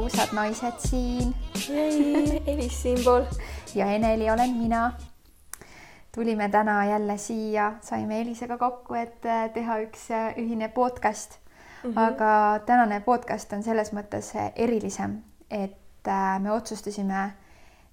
[0.00, 1.34] ausad naised siin.
[2.46, 3.24] Elis siinpool.
[3.74, 4.92] ja Eneli olen mina.
[6.14, 11.38] tulime täna jälle siia, saime Elisega kokku, et äh, teha üks äh, ühine podcast
[11.84, 11.90] mm.
[11.90, 12.00] -hmm.
[12.00, 15.76] aga tänane podcast on selles mõttes äh, erilisem, et
[16.38, 17.32] me otsustasime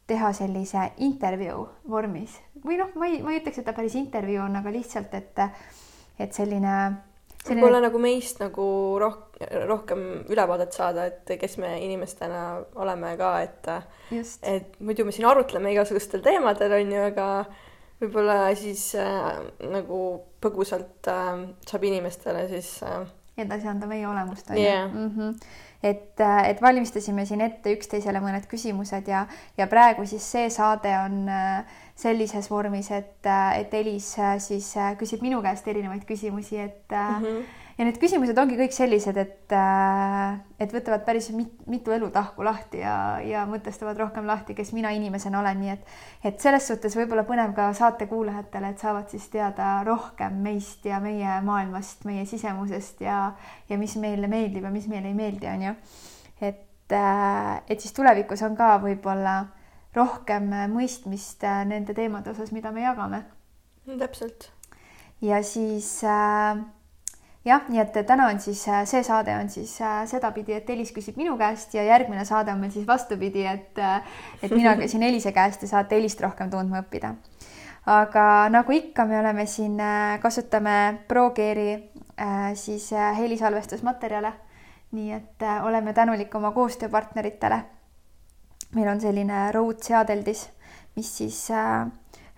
[0.07, 4.43] teha sellise intervjuu vormis või noh, ma ei, ma ei ütleks, et ta päris intervjuu
[4.43, 5.39] on, aga lihtsalt, et,
[6.20, 6.73] et selline
[7.47, 7.61] selline...
[7.61, 8.67] võib-olla nagu meist nagu
[9.01, 9.21] roh-,
[9.67, 12.43] rohkem ülevaadet saada, et kes me inimestena
[12.79, 13.71] oleme ka, et
[14.11, 14.43] Just.
[14.47, 17.27] et muidu me siin arutleme igasugustel teemadel, on ju, aga
[18.01, 19.31] võib-olla siis äh,
[19.73, 20.01] nagu
[20.43, 23.07] põgusalt äh, saab inimestele siis äh,
[23.41, 24.93] edasi anda meie olemust, on ju yeah.
[24.93, 25.09] mm.
[25.15, 25.35] -hmm.
[25.84, 30.93] et, äh, et valmistasime siin ette üksteisele mõned küsimused ja, ja praegu siis see saade
[31.05, 31.65] on äh,
[31.98, 33.26] sellises vormis, et,
[33.57, 37.48] et Elis äh, siis äh, küsib minu käest erinevaid küsimusi, et mm -hmm.
[37.77, 39.55] ja need küsimused ongi kõik sellised, et,
[40.59, 45.39] et võtavad päris mit, mitu elutahku lahti ja, ja mõtestavad rohkem lahti, kes mina inimesena
[45.39, 45.89] olen, nii et,
[46.23, 50.99] et selles suhtes võib-olla põnev ka saate kuulajatele, et saavad siis teada rohkem meist ja
[50.99, 53.34] meie maailmast, meie sisemusest ja,
[53.70, 55.76] ja mis meile meeldib ja mis meile ei meeldi, on ju.
[56.41, 56.91] et,
[57.70, 59.45] et siis tulevikus on ka võib-olla
[59.98, 63.23] rohkem äh, mõistmist äh, nende teemade osas, mida me jagame.
[63.87, 64.51] täpselt.
[65.22, 66.57] ja siis äh,
[67.45, 69.78] jah, nii et täna on siis äh, see saade on siis
[70.12, 73.79] sedapidi, et Elis küsib minu käest ja järgmine saade on meil siis vastupidi, et
[74.41, 77.16] et mina küsin Elise käest ja saate Elist rohkem tundma õppida.
[77.85, 79.79] aga nagu ikka, me oleme siin,
[80.22, 81.72] kasutame ProGeari
[82.55, 84.33] siis helisalvestusmaterjale.
[84.91, 87.63] nii et oleme tänulik oma koostööpartneritele
[88.75, 90.47] meil on selline Rode seadeldis,
[90.97, 91.81] mis siis äh,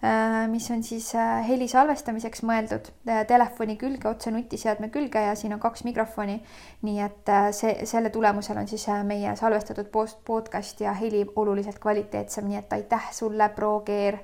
[0.04, 2.92] äh, mis on siis äh, heli salvestamiseks mõeldud
[3.28, 6.40] telefoni külge, otse nutiseadme külge ja siin on kaks mikrofoni.
[6.86, 12.48] nii et see, selle tulemusel on siis meie salvestatud post, podcast ja heli oluliselt kvaliteetsem,
[12.48, 14.20] nii et aitäh sulle, ProGear,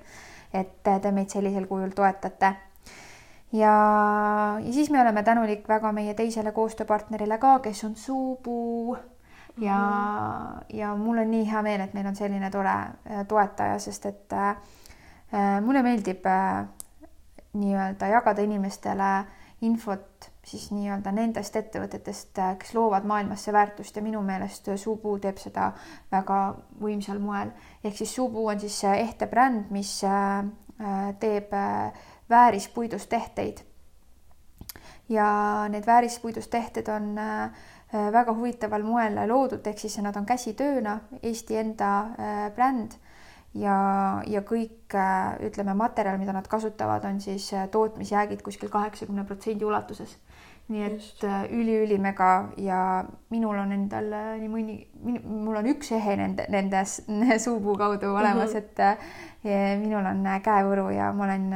[0.54, 2.54] et te meid sellisel kujul toetate.
[3.52, 3.74] ja,
[4.62, 8.98] ja siis me oleme tänulik väga meie teisele koostööpartnerile ka, kes on Suupuu
[9.58, 10.78] ja mm, -hmm.
[10.78, 14.34] ja mul on nii hea meel, et meil on selline tore äh, toetaja, sest et
[14.34, 14.50] äh,
[15.34, 16.66] äh, mulle meeldib äh,
[17.54, 19.26] nii-öelda jagada inimestele
[19.62, 25.38] infot siis nii-öelda nendest ettevõtetest, äh, kes loovad maailmasse väärtust ja minu meelest Suupuu teeb
[25.38, 25.72] seda
[26.12, 27.52] väga võimsal moel.
[27.84, 30.02] ehk siis Suupuu on siis ehte bränd, mis
[31.20, 31.52] teeb
[32.30, 33.58] väärispuidust tehteid.
[35.10, 37.52] ja need väärispuidust tehted on Äh,
[38.14, 42.98] väga huvitaval moel loodud, ehk siis nad on käsitööna Eesti enda äh, bränd
[43.56, 43.78] ja,
[44.28, 50.18] ja kõik äh, ütleme, materjal, mida nad kasutavad, on siis tootmisjäägid kuskil kaheksakümne protsendi ulatuses.
[50.66, 51.24] nii et
[51.54, 52.78] üli-ülimega ja
[53.30, 54.08] minul on endal
[54.40, 54.78] nii mõni,
[55.22, 57.04] mul on üks ehe nende, nendes
[57.44, 58.98] suupuu kaudu olemas mm, -hmm.
[59.44, 61.54] et minul on käevõru ja ma olen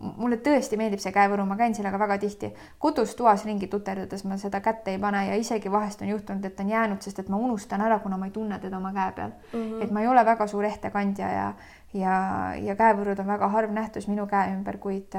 [0.00, 2.52] mulle tõesti meeldib see käevõru, ma käin sellega väga tihti.
[2.78, 6.60] kodus toas ringi tuterdades ma seda kätte ei pane ja isegi vahest on juhtunud, et
[6.60, 9.30] on jäänud, sest et ma unustan ära, kuna ma ei tunne teda oma käe peal
[9.30, 9.58] mm.
[9.60, 9.82] -hmm.
[9.84, 11.52] et ma ei ole väga suur ehtekandja ja,
[11.94, 12.16] ja,
[12.60, 15.16] ja käevõrud on väga harv nähtus minu käe ümber, kuid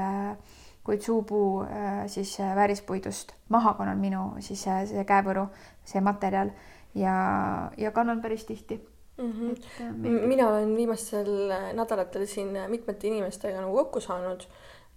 [0.84, 1.64] kuid suupuu
[2.06, 5.46] siis väärispuidust maha kannan minu siis see käevõru,
[5.84, 6.50] see materjal
[6.94, 8.91] ja, ja kannan päris tihti
[9.22, 9.32] mm.
[9.32, 9.50] -hmm.
[9.52, 11.32] Et, mina olen viimastel
[11.78, 14.46] nädalatel siin mitmete inimestega nagu kokku saanud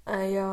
[0.05, 0.45] Äh, ja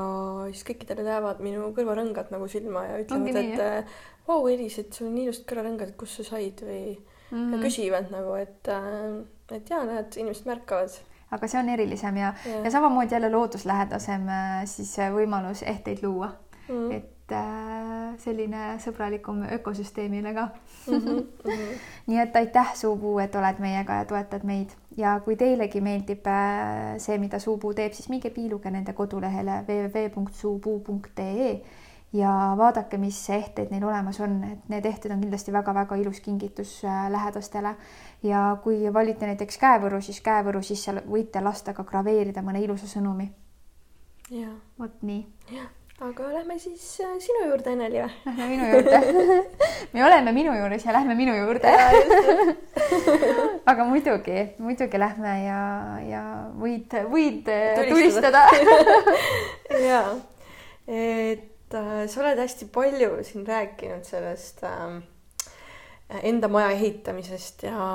[0.48, 4.96] siis kõikidele jäävad minu kõrvarõngad nagu silma ja ütlevad, et äh, vau wow,, Elis, et
[4.96, 7.64] sul on nii ilusad kõrvarõngad, kust sa said või mm -hmm.
[7.66, 10.96] küsivad nagu, et, äh, et ja näed, inimesed märkavad.
[11.30, 14.24] aga see on erilisem ja, ja., ja samamoodi jälle looduslähedasem
[14.64, 16.32] siis võimalus ehteid luua
[16.68, 16.90] mm.
[16.90, 17.11] et
[18.18, 20.94] selline sõbralikum ökosüsteemile ka mm.
[20.94, 21.78] -hmm, mm -hmm.
[22.06, 26.98] nii et aitäh, Suupuu, et oled meiega ja toetad meid ja kui teilegi meeldib äh,
[26.98, 31.62] see, mida Suupuu teeb, siis minge piiluge nende kodulehele www.suupuu.ee
[32.12, 36.84] ja vaadake, mis ehteid neil olemas on, et need ehted on kindlasti väga-väga ilus kingitus
[36.84, 37.76] äh, lähedastele.
[38.22, 43.30] ja kui valite näiteks käevõru, siis käevõru sisse võite lasta ka graveerida mõne ilusa sõnumi.
[44.78, 45.26] vot nii.
[45.52, 48.14] jah aga lähme siis äh, sinu juurde, Eneli või?
[48.26, 49.00] Lähme minu juurde.
[49.92, 51.72] Me oleme minu juures ja lähme minu juurde.
[53.70, 55.60] Aga muidugi, muidugi lähme ja,
[56.08, 56.22] ja
[56.58, 59.12] võid, võid äh, tulistada, tulistada.
[59.90, 60.02] ja,
[60.88, 64.98] et äh, sa oled hästi palju siin rääkinud sellest äh,
[66.22, 67.86] enda maja ehitamisest ja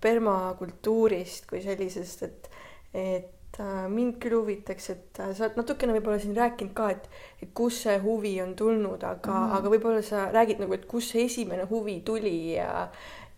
[0.00, 2.50] permakultuurist kui sellisest, et,
[2.94, 6.88] et et äh, mind küll huvitaks, et äh, sa oled natukene võib-olla siin rääkinud ka,
[6.94, 7.08] et,
[7.54, 9.56] kust see huvi on tulnud, aga mm, -hmm.
[9.58, 12.88] aga võib-olla sa räägid nagu, et kust see esimene huvi tuli ja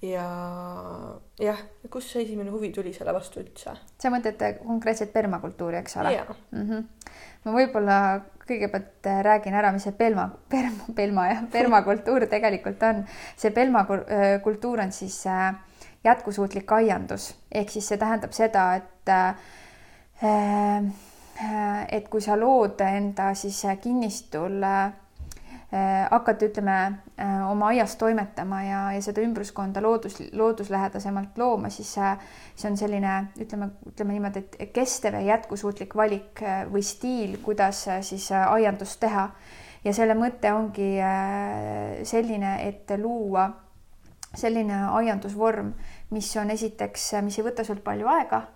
[0.04, 0.26] ja
[1.40, 1.58] jah,
[1.90, 3.74] kust see esimene huvi tuli selle vastu üldse?
[3.98, 6.14] sa mõtled konkreetselt permakultuuri, eks ole?
[6.52, 6.84] Mm -hmm.
[7.44, 7.98] ma võib-olla
[8.46, 13.04] kõigepealt äh, räägin ära, mis see pelma, perma, pelma jah, permakultuur tegelikult on.
[13.36, 15.24] see pelmakultuur on siis
[16.04, 19.10] jätkusuutlik aiandus, ehk siis see tähendab seda, et
[20.22, 24.92] et kui sa lood enda siis kinnistul äh,
[26.10, 26.76] hakkad, ütleme,
[27.18, 33.16] äh, oma aias toimetama ja, ja seda ümbruskonda loodus, looduslähedasemalt looma, siis see on selline,
[33.42, 39.28] ütleme, ütleme niimoodi, et kestev ja jätkusuutlik valik või stiil, kuidas siis aiandust teha.
[39.84, 40.94] ja selle mõte ongi
[42.08, 43.50] selline, et luua
[44.34, 45.74] selline aiandusvorm,
[46.10, 48.46] mis on esiteks, mis ei võta sult palju aega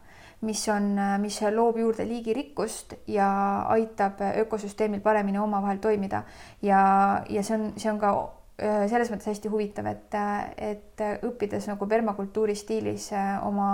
[0.41, 3.29] mis on, mis loob juurde liigirikkust ja
[3.75, 6.23] aitab ökosüsteemil paremini omavahel toimida.
[6.63, 8.13] ja, ja see on, see on ka
[8.59, 10.15] selles mõttes hästi huvitav, et,
[10.57, 13.11] et õppides nagu permakultuuri stiilis
[13.47, 13.69] oma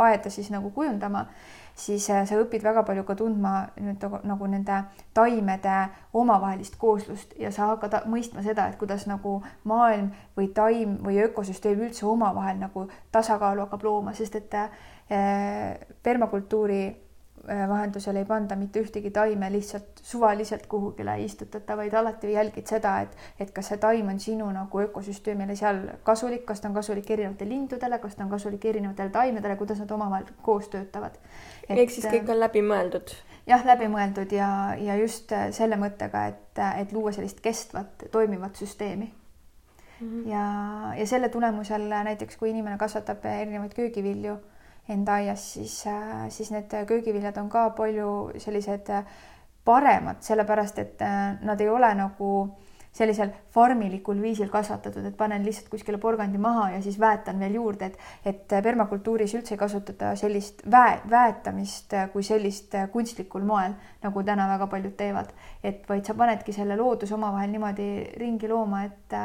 [0.00, 1.26] aeda siis nagu kujundama,
[1.76, 4.78] siis sa õpid väga palju ka tundma nüüd nagu, nagu nende
[5.16, 5.76] taimede
[6.16, 10.08] omavahelist kooslust ja sa hakkad mõistma seda, et kuidas nagu maailm
[10.38, 14.56] või taim või ökosüsteem üldse omavahel nagu tasakaalu hakkab looma, sest et
[16.02, 22.66] permakultuuri äh, vahendusel ei panda mitte ühtegi taime lihtsalt suvaliselt kuhugile istutada, vaid alati jälgid
[22.70, 26.76] seda, et, et kas see taim on sinu nagu ökosüsteemile seal kasulik, kas ta on
[26.78, 31.18] kasulik erinevatele lindudele, kas ta on kasulik erinevatele taimedele, kuidas nad omavahel koos töötavad.
[31.68, 33.16] ehk siis kõik on läbimõeldud?
[33.50, 39.10] jah, läbimõeldud ja, ja just selle mõttega, et, et luua sellist kestvat, toimivat süsteemi
[40.00, 40.06] mm.
[40.06, 40.28] -hmm.
[40.28, 40.44] ja,
[40.98, 44.38] ja selle tulemusel näiteks, kui inimene kasvatab erinevaid köögivilju
[44.90, 49.04] enda aias, siis, äh, siis need köögiviljad on ka palju sellised äh,
[49.64, 52.32] paremad, sellepärast et äh, nad ei ole nagu
[52.90, 57.86] sellisel farmilikul viisil kasvatatud, et panen lihtsalt kuskile porgandi maha ja siis väetan veel juurde,
[57.86, 64.48] et, et permakultuuris üldse ei kasutata sellist väe, väetamist kui sellist kunstlikul moel, nagu täna
[64.56, 65.30] väga paljud teevad.
[65.62, 67.88] et vaid sa panedki selle looduse omavahel niimoodi
[68.18, 69.16] ringi looma, et,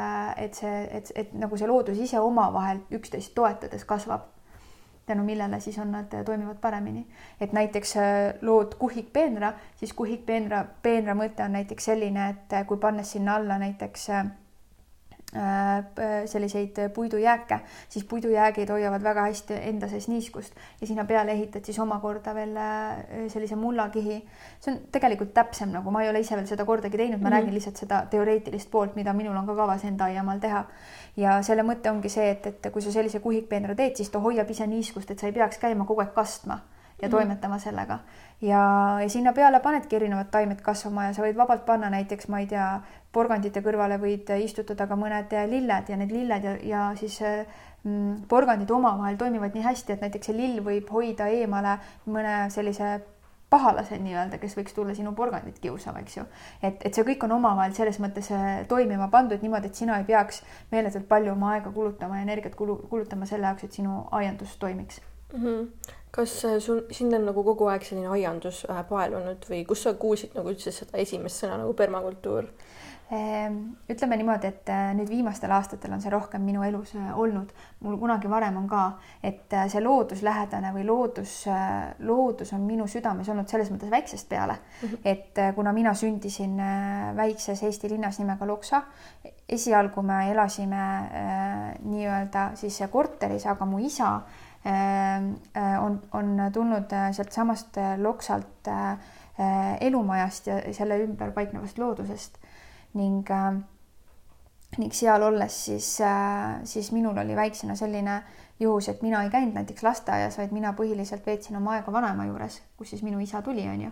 [0.46, 4.35] et see, et, et nagu see loodus ise omavahel üksteist toetades kasvab
[5.06, 7.06] tänu millele siis on nad, toimivad paremini.
[7.40, 12.76] et näiteks äh, lood kuhikpeenra, siis kuhikpeenra, peenra mõte on näiteks selline, et äh, kui
[12.76, 14.26] pannes sinna alla näiteks äh,
[16.26, 17.58] selliseid puidujääke,
[17.88, 22.54] siis puidujäägid hoiavad väga hästi enda sees niiskust ja sinna peale ehitad siis omakorda veel
[23.28, 24.20] sellise mullakihi.
[24.60, 27.32] see on tegelikult täpsem, nagu ma ei ole ise veel seda kordagi teinud, ma mm
[27.32, 27.36] -hmm.
[27.36, 30.64] räägin lihtsalt seda teoreetilist poolt, mida minul on ka kavas enda aiamaal teha
[31.16, 34.50] ja selle mõte ongi see, et, et kui sa sellise kuhikpeenra teed, siis ta hoiab
[34.50, 37.10] ise niiskust, et sa ei peaks käima kogu aeg kastma ja mm -hmm.
[37.10, 37.98] toimetama sellega.
[38.40, 38.62] Ja,
[39.02, 42.50] ja sinna peale panedki erinevad taimed kasvama ja sa võid vabalt panna näiteks, ma ei
[42.50, 42.68] tea,
[43.12, 48.70] porgandite kõrvale võid istutada ka mõned lilled ja need lilled ja, ja siis mm, porgandid
[48.70, 52.98] omavahel toimivad nii hästi, et näiteks see lill võib hoida eemale mõne sellise
[53.50, 56.24] pahalased nii-öelda, kes võiks tulla sinu porgandit kiusama, eks ju.
[56.66, 60.08] et, et see kõik on omavahel selles mõttes äh, toimima pandud niimoodi, et sina ei
[60.08, 64.56] peaks meeletult palju oma aega kulutama ja energiat kulu, kulutama selle jaoks, et sinu aiandus
[64.62, 64.98] toimiks
[65.32, 65.44] mm.
[65.44, 65.92] -hmm.
[66.16, 69.94] Kas äh, sul, sind on nagu kogu aeg selline aiandus äh, paelunud või kus sa
[70.00, 72.50] kuulsid nagu üldse seda esimest sõna nagu permakultuur?
[73.10, 77.52] Ehm, ütleme niimoodi, et äh, nüüd viimastel aastatel on see rohkem minu elus äh, olnud,
[77.86, 78.80] mul kunagi varem on ka,
[79.22, 81.36] et äh, see looduslähedane või loodus,
[82.02, 85.04] loodus on minu südames olnud selles mõttes väiksest peale mm, -hmm.
[85.04, 86.58] et kuna mina sündisin
[87.14, 88.82] väikses Eesti linnas nimega Loksa,
[89.48, 90.82] esialgu me elasime
[91.84, 94.16] nii-öelda siis korteris, aga mu isa
[95.80, 98.70] on, on tulnud sealtsamast Loksalt
[99.80, 102.38] elumajast ja selle ümber paiknevast loodusest
[102.98, 103.30] ning
[104.76, 105.90] ning seal olles siis
[106.64, 108.22] siis minul oli väiksena selline
[108.60, 112.60] juhus, et mina ei käinud näiteks lasteaias, vaid mina põhiliselt veetsin oma aega vanaema juures,
[112.76, 113.90] kus siis minu isa tuli, onju.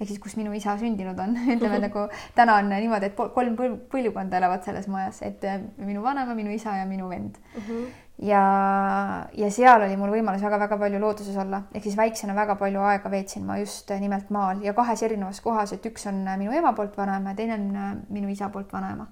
[0.00, 3.58] ehk siis, kus minu isa sündinud on, ütleme nagu täna on niimoodi, et kolm
[3.90, 5.42] põlvkonda elavad selles majas, et
[5.78, 7.60] minu vanaema, minu isa ja minu vend uh.
[7.62, 7.76] Mhm.
[7.76, 12.56] -huh ja, ja seal oli mul võimalus väga-väga palju looduses olla, ehk siis väiksena väga
[12.60, 16.54] palju aega veetsin ma just nimelt maal ja kahes erinevas kohas, et üks on minu
[16.54, 19.08] ema poolt vanaema ja teine on minu isa poolt vanaema.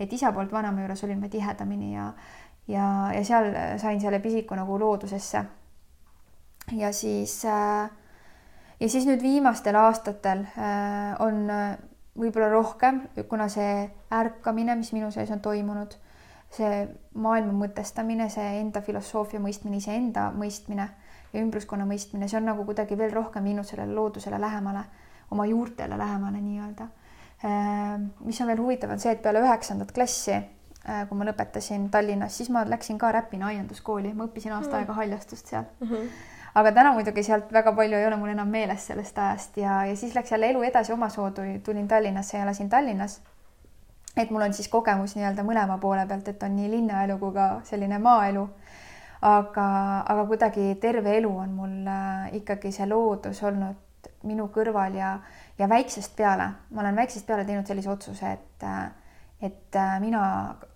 [0.00, 2.12] et isa poolt vanaema juures olin ma tihedamini ja,
[2.68, 5.44] ja, ja seal sain selle pisiku nagu loodusesse.
[6.72, 7.44] ja siis
[8.80, 10.46] ja siis nüüd viimastel aastatel
[11.18, 11.46] on
[12.18, 15.94] võib-olla rohkem, kuna see ärkamine, mis minu sees on toimunud
[16.54, 16.86] see
[17.20, 20.88] maailma mõtestamine, see enda filosoofia mõistmine, iseenda mõistmine
[21.32, 24.84] ja ümbruskonna mõistmine, see on nagu kuidagi veel rohkem viinud sellele loodusele lähemale,
[25.34, 26.88] oma juurtele lähemale nii-öelda.
[27.44, 31.86] Ehm, mis on veel huvitav, on see, et peale üheksandat klassi, äh, kui ma lõpetasin
[31.92, 34.80] Tallinnas, siis ma läksin ka Räpina aianduskooli, ma õppisin aasta mm.
[34.80, 35.88] aega haljastust seal mm.
[35.88, 36.10] -hmm.
[36.54, 39.96] aga täna muidugi sealt väga palju ei ole mul enam meeles sellest ajast ja, ja
[39.96, 43.20] siis läks jälle elu edasi omasoodu, tulin Tallinnasse ja elasin Tallinnas
[44.18, 47.48] et mul on siis kogemus nii-öelda mõlema poole pealt, et on nii linnaelu kui ka
[47.68, 48.44] selline maaelu.
[49.28, 49.66] Aga,
[50.06, 55.16] aga kuidagi terve elu on mul äh, ikkagi see loodus olnud minu kõrval ja,
[55.58, 58.84] ja väiksest peale, ma olen väiksest peale teinud sellise otsuse, et, äh,
[59.42, 60.22] et äh, mina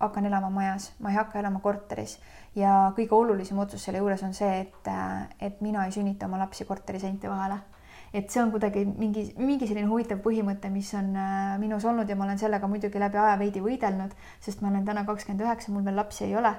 [0.01, 2.19] hakkan elama majas, ma ei hakka elama korteris.
[2.59, 4.91] Ja kõige olulisem otsus selle juures on see, et,
[5.41, 7.63] et mina ei sünnita oma lapsi korteriseinte vahele
[8.13, 11.15] et see on kuidagi mingi, mingi selline huvitav põhimõte, mis on
[11.63, 15.07] minus olnud ja ma olen sellega muidugi läbi aja veidi võidelnud, sest ma olen täna
[15.09, 16.55] kakskümmend üheksa, mul veel lapsi ei ole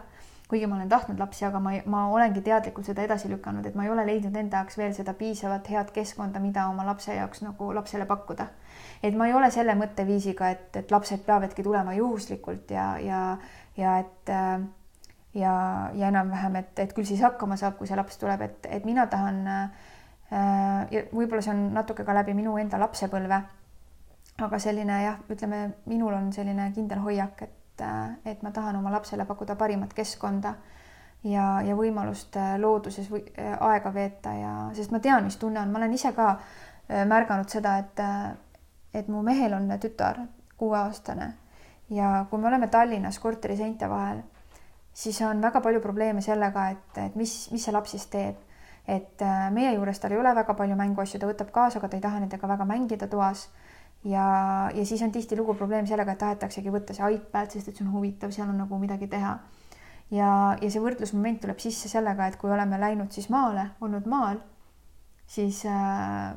[0.54, 3.88] kuigi ma olen tahtnud lapsi, aga ma, ma olengi teadlikult seda edasi lükanud, et ma
[3.88, 7.72] ei ole leidnud enda jaoks veel seda piisavat head keskkonda, mida oma lapse jaoks nagu
[7.74, 8.48] lapsele pakkuda.
[9.04, 13.24] et ma ei ole selle mõtteviisiga, et, et lapsed peavadki tulema juhuslikult ja, ja,
[13.78, 14.34] ja et
[15.34, 15.56] ja,
[15.94, 19.08] ja enam-vähem, et, et küll siis hakkama saab, kui see laps tuleb, et, et mina
[19.10, 19.90] tahan äh,
[20.34, 23.42] ja võib-olla see on natuke ka läbi minu enda lapsepõlve.
[24.42, 28.92] aga selline jah, ütleme, minul on selline kindel hoiak, et äh, et ma tahan oma
[28.92, 30.56] lapsele pakkuda parimat keskkonda
[31.24, 35.62] ja, ja võimalust äh, looduses või äh, aega veeta ja, sest ma tean, mis tunne
[35.62, 36.38] on, ma olen ise ka
[36.90, 38.02] märganud seda, et,
[38.94, 40.18] et mu mehel on tütar,
[40.58, 41.30] kuueaastane
[41.90, 44.22] ja kui me oleme Tallinnas korteri seinte vahel,
[44.94, 48.40] siis on väga palju probleeme sellega, et, et mis, mis see laps siis teeb.
[48.88, 49.22] Et
[49.56, 52.20] meie juures tal ei ole väga palju mänguasju, ta võtab kaasa, aga ta ei taha
[52.20, 53.48] nendega väga mängida toas
[54.04, 57.86] ja, ja siis on tihtilugu probleem sellega, et tahetaksegi võtta see iPad, sest et see
[57.86, 59.38] on huvitav, seal on nagu midagi teha.
[60.12, 60.30] ja,
[60.62, 64.42] ja see võrdlusmoment tuleb sisse sellega, et kui oleme läinud siis maale, olnud maal,
[65.28, 66.34] siis äh,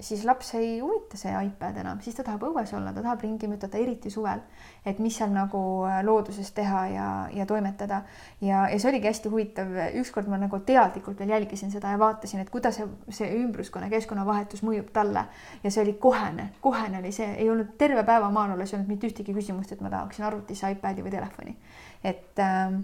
[0.00, 3.48] siis laps ei huvita see iPad enam, siis ta tahab õues olla, ta tahab ringi
[3.48, 4.42] mütata, eriti suvel.
[4.84, 8.02] et mis seal nagu äh, looduses teha ja, ja toimetada.
[8.40, 9.72] ja, ja see oligi hästi huvitav,
[10.02, 14.62] ükskord ma nagu teadlikult veel jälgisin seda ja vaatasin, et kuidas see, see ümbruskonna keskkonnavahetus
[14.68, 15.24] mõjub talle.
[15.64, 19.08] ja see oli kohene, kohene oli see, ei olnud terve päeva maal olles olnud mitte
[19.08, 21.56] ühtegi küsimust, et ma tahaksin arvutisse iPadi või telefoni.
[22.04, 22.82] et ähm,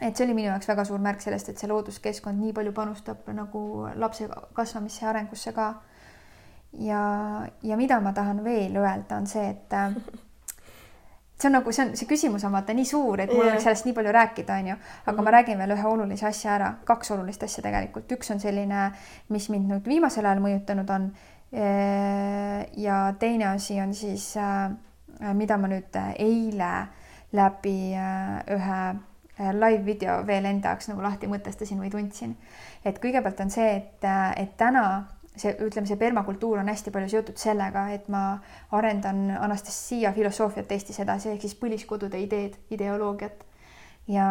[0.00, 3.26] et see oli minu jaoks väga suur märk sellest, et see looduskeskkond nii palju panustab
[3.34, 5.74] nagu lapse kasvamisse ja arengusse ka
[6.78, 9.94] ja, ja mida ma tahan veel öelda, on see, et äh,
[11.36, 13.52] see on nagu, see on, see küsimus on vaata nii suur, et mul yeah.
[13.52, 15.24] oleks sellest nii palju rääkida, onju, aga mm -hmm.
[15.24, 18.90] ma räägin veel ühe olulise asja ära, kaks olulist asja tegelikult, üks on selline,
[19.28, 21.12] mis mind nüüd viimasel ajal mõjutanud on.
[21.52, 24.70] Äh, ja teine asi on siis, äh,
[25.34, 26.86] mida ma nüüd eile
[27.32, 27.94] läbi
[28.48, 28.94] ühe
[29.52, 32.36] live video veel enda jaoks nagu lahti mõtestasin või tundsin.
[32.84, 34.04] et kõigepealt on see, et,
[34.36, 35.04] et täna
[35.36, 38.24] see, ütleme, see permakultuur on hästi palju seotud sellega, et ma
[38.76, 43.46] arendan Anastasia filosoofiat Eestis edasi, ehk siis põliskodude ideed, ideoloogiat.
[44.08, 44.26] ja,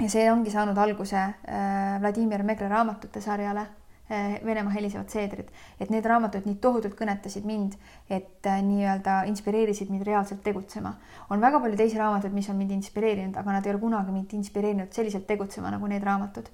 [0.00, 3.66] ja see ongi saanud alguse äh, Vladimir Megre raamatute sarjale
[4.10, 5.48] äh, Venemaa helisevad seedrid,
[5.80, 7.78] et need raamatud nii tohutult kõnetasid mind,
[8.10, 10.96] et äh, nii-öelda inspireerisid mind reaalselt tegutsema.
[11.30, 14.36] on väga palju teisi raamatuid, mis on mind inspireerinud, aga nad ei ole kunagi mind
[14.42, 16.50] inspireerinud selliselt tegutsema nagu need raamatud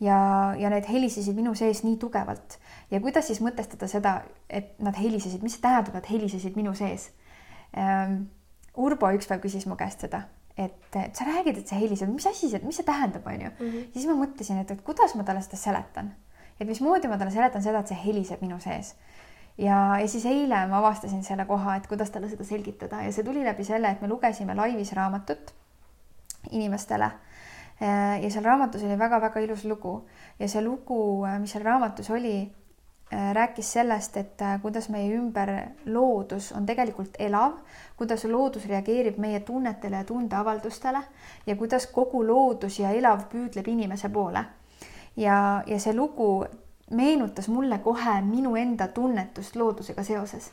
[0.00, 2.58] ja, ja need helisesid minu sees nii tugevalt.
[2.90, 4.14] Ja kuidas siis mõtestada seda,
[4.50, 7.10] et nad helisesid, mis see tähendab, nad helisesid minu sees?
[7.76, 8.26] Ähm,?
[8.78, 10.20] Urbo üks päev küsis mu käest seda,
[10.54, 13.50] et, sa räägid, et see heliseb, mis asi see, mis see tähendab, onju.
[13.56, 13.88] Mhm.
[13.94, 16.12] siis ma mõtlesin, et, et kuidas ma talle seda seletan,
[16.60, 18.92] et mismoodi ma talle seletan seda, et see heliseb minu sees?
[19.58, 23.00] Ja, ja siis eile ma avastasin selle koha, et kuidas talle seda selgitada.
[23.02, 25.50] Ja see tuli läbi selle, et me lugesime laivis raamatut
[26.54, 27.10] inimestele
[27.80, 30.08] ja seal raamatus oli väga-väga ilus lugu
[30.38, 32.50] ja see lugu, äh, mis seal raamatus oli,
[33.12, 35.52] äh, rääkis sellest, et kuidas meie ümber
[35.86, 37.60] loodus on tegelikult elav,
[37.96, 41.02] kuidas loodus reageerib meie tunnetele ja tundeavaldustele
[41.46, 44.44] ja kuidas kogu loodus ja elav püüdleb inimese poole.
[45.16, 46.44] ja, ja see lugu
[46.90, 50.52] meenutas mulle kohe minu enda tunnetust loodusega seoses.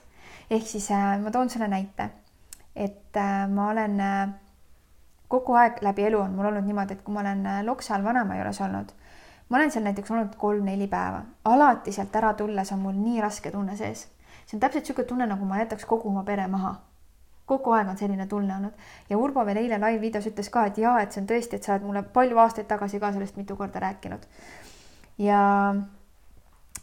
[0.49, 0.89] ehk siis
[1.23, 2.09] ma toon selle näite,
[2.75, 3.17] et
[3.49, 4.01] ma olen
[5.27, 8.37] kogu aeg läbi elu on mul olnud niimoodi, et kui ma olen äh, Loksal vanaema
[8.39, 8.91] juures olnud,
[9.49, 13.51] ma olen seal näiteks olnud kolm-neli päeva, alati sealt ära tulles on mul nii raske
[13.51, 14.07] tunne sees.
[14.45, 16.75] see on täpselt niisugune tunne, nagu ma jätaks kogu oma pere maha.
[17.45, 18.73] kogu aeg on selline tunne olnud
[19.09, 21.63] ja Urbo veel eile live videos ütles ka, et jaa, et see on tõesti, et
[21.63, 24.25] sa oled mulle palju aastaid tagasi ka sellest mitu korda rääkinud.
[25.17, 25.41] ja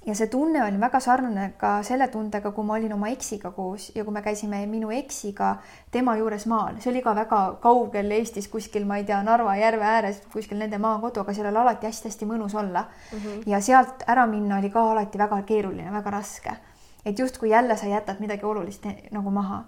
[0.06, 3.90] ja see tunne oli väga sarnane ka selle tundega, kui ma olin oma eksiga koos
[3.94, 5.54] ja kui me käisime minu eksiga
[5.94, 9.86] tema juures maal, see oli ka väga kaugel Eestis kuskil, ma ei tea, Narva järve
[9.86, 13.18] ääres, kuskil nende maakodu, aga seal oli alati hästi-hästi mõnus olla mm.
[13.18, 13.42] -hmm.
[13.46, 16.56] ja sealt ära minna oli ka alati väga keeruline, väga raske.
[17.04, 19.64] et justkui jälle sa jätad midagi olulist nagu maha.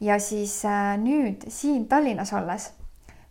[0.00, 2.72] ja siis äh, nüüd siin Tallinnas olles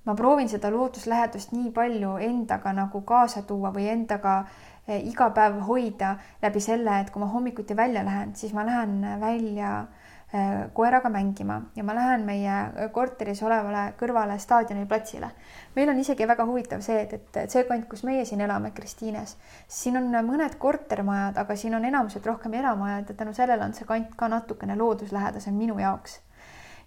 [0.05, 5.29] ma proovin seda looduslähedust nii palju endaga nagu kaasa tuua või endaga äh, Eh, iga
[5.29, 9.85] päev hoida läbi selle, et kui ma hommikuti välja lähen, siis ma lähen välja
[10.33, 15.29] eh, koeraga mängima ja ma lähen meie korteris olevale kõrvale staadioniplatsile.
[15.75, 19.37] meil on isegi väga huvitav see, et, et see kant, kus meie siin elame, Kristiines,
[19.67, 23.85] siin on mõned kortermajad, aga siin on enamuselt rohkem eramajad ja tänu sellele on see
[23.85, 26.19] kant ka natukene looduslähedasem minu jaoks.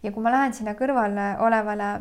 [0.02, 1.94] ja kui ma lähen sinna kõrvale olevale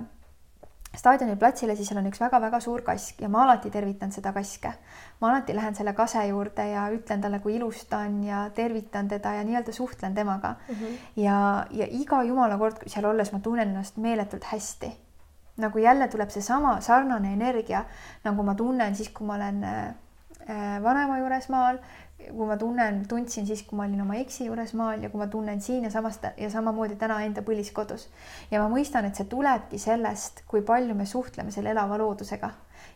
[0.95, 4.73] staadioni platsile, siis seal on üks väga-väga suur kask ja ma alati tervitan seda kaske.
[5.21, 9.07] Ma alati lähen selle kase juurde ja ütlen talle, kui ilus ta on ja tervitan
[9.07, 10.75] teda ja nii-öelda suhtlen temaga mm.
[10.75, 10.97] -hmm.
[11.15, 14.91] ja, ja iga jumala kord seal olles ma tunnen ennast meeletult hästi.
[15.57, 17.85] nagu jälle tuleb seesama sarnane energia,
[18.23, 21.77] nagu ma tunnen siis, kui ma olen äh, vanema juures maal
[22.31, 25.27] kui ma tunnen, tundsin siis, kui ma olin oma eksi juures maal ja kui ma
[25.31, 28.07] tunnen siin ja samast ja samamoodi täna enda põliskodus.
[28.51, 32.51] ja ma mõistan, et see tulebki sellest, kui palju me suhtleme selle elava loodusega.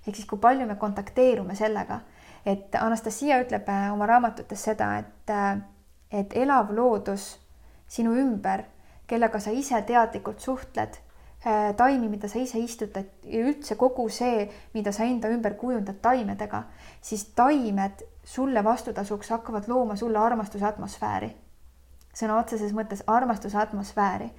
[0.07, 1.99] Ehk siis, kui palju me kontakteerume sellega,
[2.45, 5.57] et Anastasia ütleb äh, oma raamatutes seda, et, äh,
[6.11, 7.33] et elav loodus
[7.87, 8.63] sinu ümber,
[9.07, 10.99] kellega sa ise teadlikult suhtled
[11.45, 15.99] äh, taimi, mida sa ise istutad ja üldse kogu see, mida sa enda ümber kujundad
[16.03, 16.63] taimedega,
[17.01, 21.33] siis taimed sulle vastutasuks hakkavad looma sulle armastuse atmosfääri.
[22.17, 24.31] sõna otseses mõttes armastuse atmosfääri.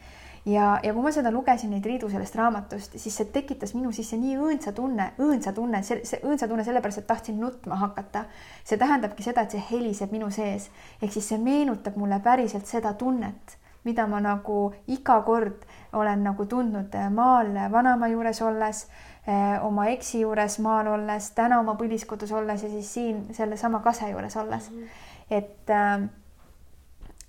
[0.49, 4.17] Ja, ja kui ma seda lugesin, neid riidu sellest raamatust, siis see tekitas minu sisse
[4.17, 8.25] nii õõnsa tunne, õõnsa tunne, see, see õõnsa tunne sellepärast, et tahtsin nutma hakata.
[8.65, 10.71] see tähendabki seda, et see heliseb minu sees.
[11.03, 16.47] ehk siis see meenutab mulle päriselt seda tunnet, mida ma nagu iga kord olen nagu
[16.47, 18.87] tundnud maal vanaema juures olles
[19.29, 24.09] Eh, oma eksi juures maal olles, täna oma põliskodus olles ja siis siin sellesama kase
[24.09, 24.71] juures olles.
[24.71, 24.87] -hmm.
[25.31, 26.05] et, ähm,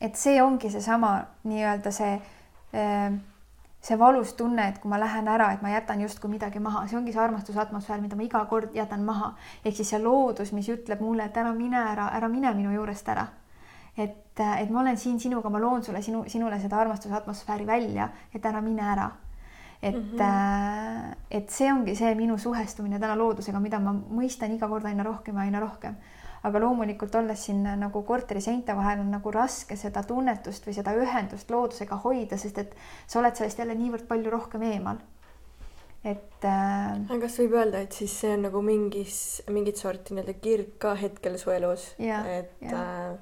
[0.01, 2.21] et see ongi seesama nii-öelda see, ähm,
[3.82, 6.97] see valus tunne, et kui ma lähen ära, et ma jätan justkui midagi maha, see
[6.99, 9.34] ongi see armastusatmosfäär, mida ma iga kord jätan maha.
[9.65, 13.08] ehk siis see loodus, mis ütleb mulle, et ära mine ära, ära mine minu juurest
[13.10, 13.27] ära.
[13.97, 18.10] et, äh, et ma olen siin sinuga, ma loon sulle sinu, sinule seda armastusatmosfääri välja,
[18.34, 19.10] et ära mine ära
[19.82, 21.15] et mm, -hmm.
[21.32, 25.36] et see ongi see minu suhestumine täna loodusega, mida ma mõistan iga kord aina rohkem
[25.36, 25.95] ja aina rohkem.
[26.47, 30.95] Aga loomulikult olles siin nagu korteri seinte vahel on nagu raske seda tunnetust või seda
[30.95, 32.75] ühendust loodusega hoida, sest et
[33.08, 34.99] sa oled sellest jälle niivõrd palju rohkem eemal.
[36.04, 37.19] et äh,.
[37.21, 41.36] kas võib öelda, et siis see on nagu mingis, mingit sorti nii-öelda kirg ka hetkel
[41.38, 42.84] su elus, et ja.
[42.84, 43.17] Äh,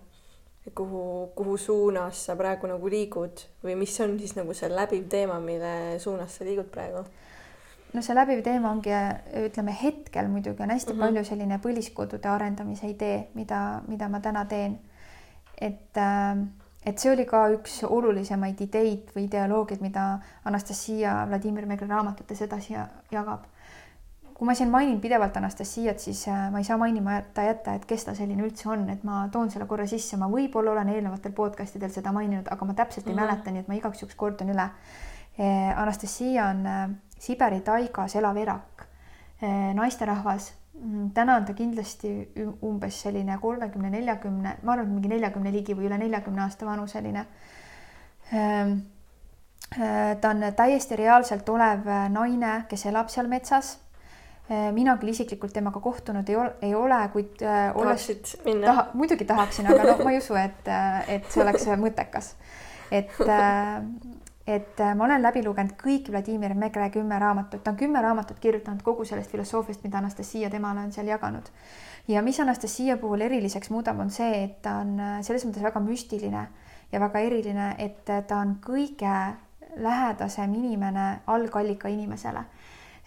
[0.75, 5.39] kuhu, kuhu suunas sa praegu nagu liigud või mis on siis nagu see läbiv teema,
[5.39, 7.05] mille suunas sa liigud praegu?
[7.93, 8.93] No see läbiv teema ongi,
[9.47, 11.05] ütleme hetkel muidugi on hästi mm -hmm.
[11.05, 14.79] palju selline põliskodude arendamise idee, mida, mida ma täna teen.
[15.61, 16.37] et, äh,
[16.85, 22.73] et see oli ka üks olulisemaid ideid või ideoloogiaid, mida Anastasia Vladimir Megre raamatutes edasi
[23.11, 23.45] jagab
[24.37, 28.03] kui ma siin mainin pidevalt Anastasiat, siis äh, ma ei saa mainimata jätta, et kes
[28.05, 31.79] ta selline üldse on, et ma toon selle korra sisse, ma võib-olla olen eelnevatel podcast
[31.79, 33.31] idel seda maininud, aga ma täpselt ei mm -hmm.
[33.31, 34.69] mäleta, nii et ma igaks juhuks kordan üle.
[35.39, 36.65] Äh, Anastasia on
[37.19, 38.85] Siberi taigas elav erak,
[39.77, 40.51] naisterahvas.
[40.77, 42.11] Mm, täna on ta kindlasti
[42.65, 47.25] umbes selline kolmekümne, neljakümne, ma arvan, et mingi neljakümne ligi või üle neljakümne aasta vanuseline
[50.21, 53.73] ta on täiesti reaalselt olev naine, kes elab seal metsas
[54.47, 57.65] Äh, mina küll isiklikult temaga kohtunud ei ole, ei ole, kuid äh,
[58.45, 58.69] minna?
[58.69, 62.29] taha, muidugi tahaksin, aga no ma ei usu, et, äh, et see oleks mõttekas.
[62.87, 63.11] et,
[64.47, 68.81] et ma olen läbi lugenud kõik Vladimir Megre kümme raamatut, ta on kümme raamatut kirjutanud
[68.83, 71.49] kogu sellest filosoofiast, mida Anastasia temale on seal jaganud.
[72.07, 76.47] ja mis Anastasia puhul eriliseks muudab, on see, et ta on selles mõttes väga müstiline
[76.91, 79.17] ja väga eriline, et ta on kõige
[79.77, 82.45] lähedasem inimene algallika inimesele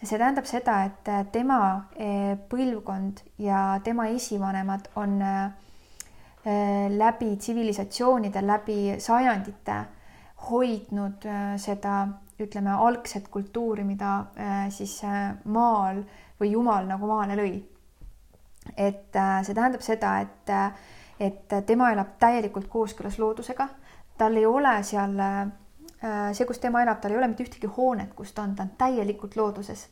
[0.01, 1.61] ja see tähendab seda, et äh, tema
[1.93, 5.51] äh, põlvkond ja tema esivanemad on äh,
[6.97, 9.75] läbi tsivilisatsioonide, läbi sajandite
[10.49, 11.25] hoidnud
[11.61, 12.07] seda,
[12.41, 14.25] ütleme, algset kultuuri, mida
[14.73, 14.95] siis
[15.45, 16.01] maal
[16.41, 17.51] või jumal nagu maale lõi.
[18.77, 19.13] et
[19.45, 20.53] see tähendab seda, et,
[21.19, 23.67] et tema elab täielikult kooskõlas loodusega,
[24.17, 25.21] tal ei ole seal
[26.03, 28.65] Äh, see, kus tema elab, tal ei ole mitte ühtegi hoonet, kus ta on, ta
[28.65, 29.85] on täielikult looduses.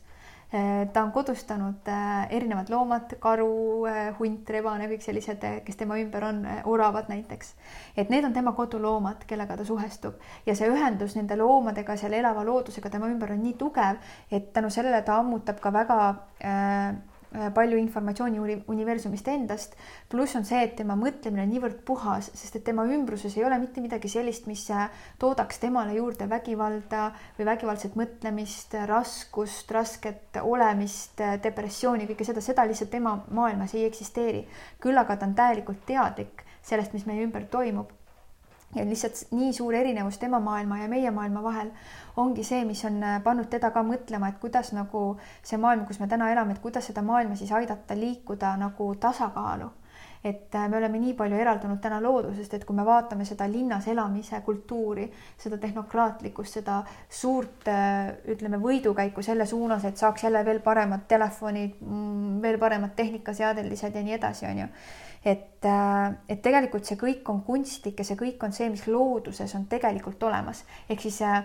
[0.50, 1.86] Ta on kodustanud
[2.30, 3.86] erinevad loomad, karu,
[4.18, 7.52] hunt, rebane, kõik sellised, kes tema ümber on, oravad näiteks.
[7.96, 12.42] et need on tema koduloomad, kellega ta suhestub ja see ühendus nende loomadega, seal elava
[12.44, 16.00] loodusega tema ümber on nii tugev, et tänu sellele ta ammutab ka väga
[16.42, 16.94] äh, Äh,
[17.54, 19.76] palju informatsiooni universumist endast.
[20.08, 23.58] pluss on see, et tema mõtlemine on niivõrd puhas, sest et tema ümbruses ei ole
[23.62, 24.88] mitte midagi sellist, mis äh,
[25.18, 32.66] toodaks temale juurde vägivalda või vägivaldset mõtlemist, raskust, rasket olemist, äh, depressiooni, kõike seda, seda
[32.66, 34.46] lihtsalt tema maailmas ei eksisteeri.
[34.80, 37.99] küll aga ta on täielikult teadlik sellest, mis meie ümber toimub
[38.74, 41.72] ja lihtsalt nii suur erinevus tema maailma ja meie maailma vahel
[42.16, 46.00] ongi see, mis on äh, pannud teda ka mõtlema, et kuidas nagu see maailm, kus
[46.00, 49.70] me täna elame, et kuidas seda maailma siis aidata liikuda nagu tasakaalu.
[50.24, 53.86] et äh, me oleme nii palju eraldunud täna loodusest, et kui me vaatame seda linnas
[53.88, 55.06] elamise kultuuri,
[55.40, 61.78] seda tehnokraatlikkust, seda suurt äh, ütleme võidukäiku selle suunas, et saaks jälle veel paremad telefonid,
[61.80, 64.68] mm, veel paremad tehnikaseadelised ja nii edasi, on ju
[65.24, 69.54] et, äh, et tegelikult see kõik on kunstlik ja see kõik on see, mis looduses
[69.54, 70.64] on tegelikult olemas.
[70.88, 71.42] ehk siis äh,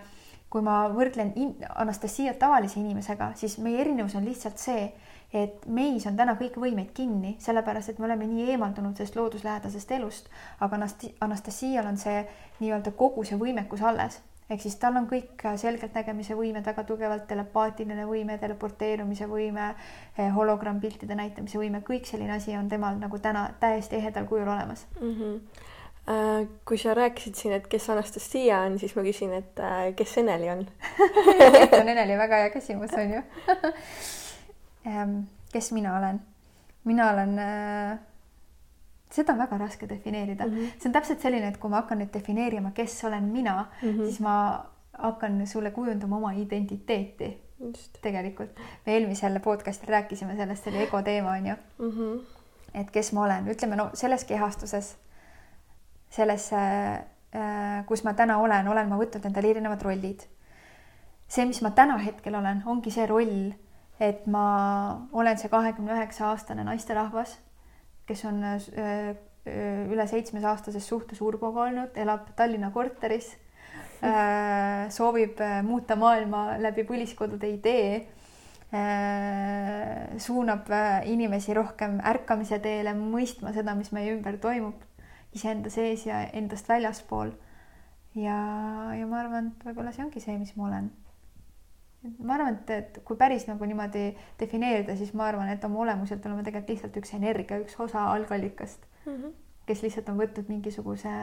[0.50, 1.34] kui ma võrdlen
[1.76, 4.86] Anastasiat tavalise inimesega, siis meie erinevus on lihtsalt see,
[5.34, 9.92] et meis on täna kõik võimeid kinni, sellepärast et me oleme nii eemaldunud sellest looduslähedasest
[9.98, 10.80] elust, aga
[11.28, 12.24] Anastasial on see
[12.62, 18.06] nii-öelda kogu see võimekus alles ehk siis tal on kõik selgeltnägemise võimed väga tugevalt, telepaatiline
[18.06, 19.72] võime, teleporteerumise võime,
[20.18, 24.86] eh, hologrampiltide näitamise võime, kõik selline asi on temal nagu täna täiesti ehedal kujul olemas
[25.00, 25.16] mm.
[25.16, 26.48] -hmm.
[26.66, 30.50] kui sa rääkisid siin, et kes Anastasia on, siis ma küsin, et äh, kes Eneli
[30.50, 30.66] on
[31.60, 33.22] kes on Eneli, väga hea küsimus on ju
[34.92, 35.20] ehm,
[35.54, 36.22] kes mina olen?
[36.84, 37.98] mina olen äh,
[39.16, 40.54] seda on väga raske defineerida mm.
[40.54, 40.78] -hmm.
[40.80, 44.06] see on täpselt selline, et kui ma hakkan nüüd defineerima, kes olen mina mm, -hmm.
[44.06, 44.36] siis ma
[44.98, 47.42] hakkan sulle kujundama oma identiteeti.
[48.02, 51.92] tegelikult me eelmisel podcast'il rääkisime sellest, see oli ego teema on ju mm.
[51.92, 52.22] -hmm.
[52.74, 54.98] et kes ma olen, ütleme no selles kehastuses,
[56.10, 60.20] selles äh,, kus ma täna olen, olen ma võtnud endale erinevad rollid.
[61.28, 63.52] see, mis ma täna hetkel olen, ongi see roll,
[64.00, 67.40] et ma olen see kahekümne üheksa aastane naisterahvas
[68.08, 68.56] kes on äh,
[69.46, 73.32] äh, üle seitsmesaastases suhtes Urboga olnud, elab Tallinna korteris,
[74.06, 78.06] äh, soovib muuta maailma läbi põliskodude idee,
[80.20, 80.68] suunab
[81.08, 84.82] inimesi rohkem ärkamise teele, mõistma seda, mis meie ümber toimub,
[85.38, 87.32] iseenda sees ja endast väljaspool.
[88.20, 88.36] ja,
[88.98, 90.90] ja ma arvan, et võib-olla see ongi see, mis ma olen
[92.20, 96.26] ma arvan, et, et kui päris nagu niimoodi defineerida, siis ma arvan, et oma olemuselt
[96.26, 99.32] oleme tegelikult lihtsalt üks energia, üks osa algallikast mm, -hmm.
[99.66, 101.14] kes lihtsalt on võtnud mingisuguse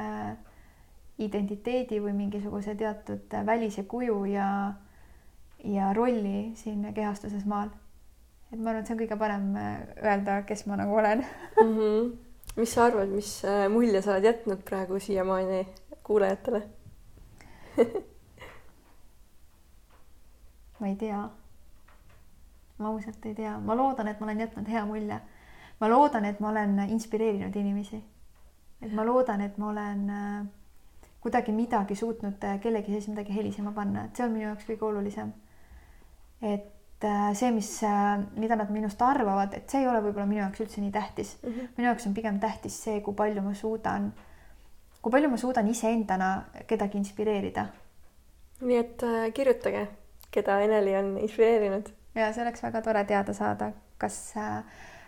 [1.19, 4.49] identiteedi või mingisuguse teatud välise kuju ja,
[5.65, 7.71] ja rolli siin kehastuses maal.
[8.53, 11.25] et ma arvan, et see on kõige parem äh, öelda, kes ma nagu olen
[11.63, 11.75] mm.
[11.79, 12.13] -hmm.
[12.57, 15.67] mis sa arvad, mis äh, mulje sa oled jätnud praegu siiamaani
[16.03, 16.63] kuulajatele
[20.83, 21.29] ma ei tea.
[22.79, 25.21] ma ausalt ei tea, ma loodan, et ma olen jätnud hea mulje.
[25.81, 28.03] ma loodan, et ma olen inspireerinud inimesi.
[28.83, 30.47] et ma loodan, et ma olen äh,
[31.21, 34.89] kuidagi midagi suutnud äh, kellegi sees midagi helisema panna, et see on minu jaoks kõige
[34.89, 35.31] olulisem.
[36.43, 37.71] et äh, see, mis,
[38.35, 41.49] mida nad minust arvavad, et see ei ole võib-olla minu jaoks üldse nii tähtis mm.
[41.49, 41.73] -hmm.
[41.79, 44.13] minu jaoks on pigem tähtis see, kui palju ma suudan,
[44.99, 47.69] kui palju ma suudan iseendana kedagi inspireerida.
[48.61, 49.89] nii et kirjutage
[50.33, 51.93] keda Eneli on inspireerinud.
[52.15, 54.17] ja see oleks väga tore teada saada, kas,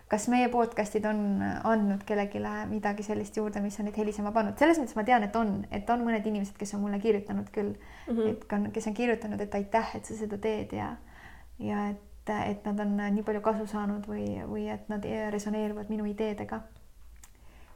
[0.08, 4.80] kas meie podcast'id on andnud kellelegi midagi sellist juurde, mis on neid helisema pannud, selles
[4.80, 8.16] mõttes ma tean, et on, et on mõned inimesed, kes on mulle kirjutanud küll mm,
[8.16, 8.30] -hmm.
[8.30, 10.94] et ka, kes on kirjutanud, et aitäh, et sa seda teed ja,
[11.58, 16.08] ja et, et nad on nii palju kasu saanud või, või et nad resoneeruvad minu
[16.08, 16.60] ideedega.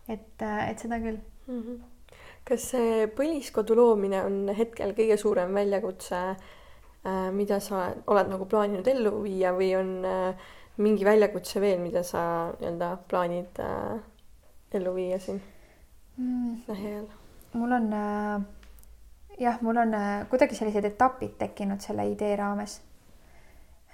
[0.09, 1.63] et, et seda küll mm.
[1.63, 1.79] -hmm
[2.49, 6.21] kas see põliskodu loomine on hetkel kõige suurem väljakutse
[7.33, 10.49] mida sa oled nagu plaaninud ellu viia või on äh,
[10.83, 12.21] mingi väljakutse veel, mida sa
[12.59, 13.99] nii-öelda plaanid äh,
[14.75, 15.41] ellu viia siin
[16.17, 16.65] mm.
[16.69, 17.07] lähiajal?
[17.59, 17.87] mul on
[19.41, 19.95] jah, mul on
[20.31, 22.75] kuidagi sellised etapid tekkinud selle idee raames.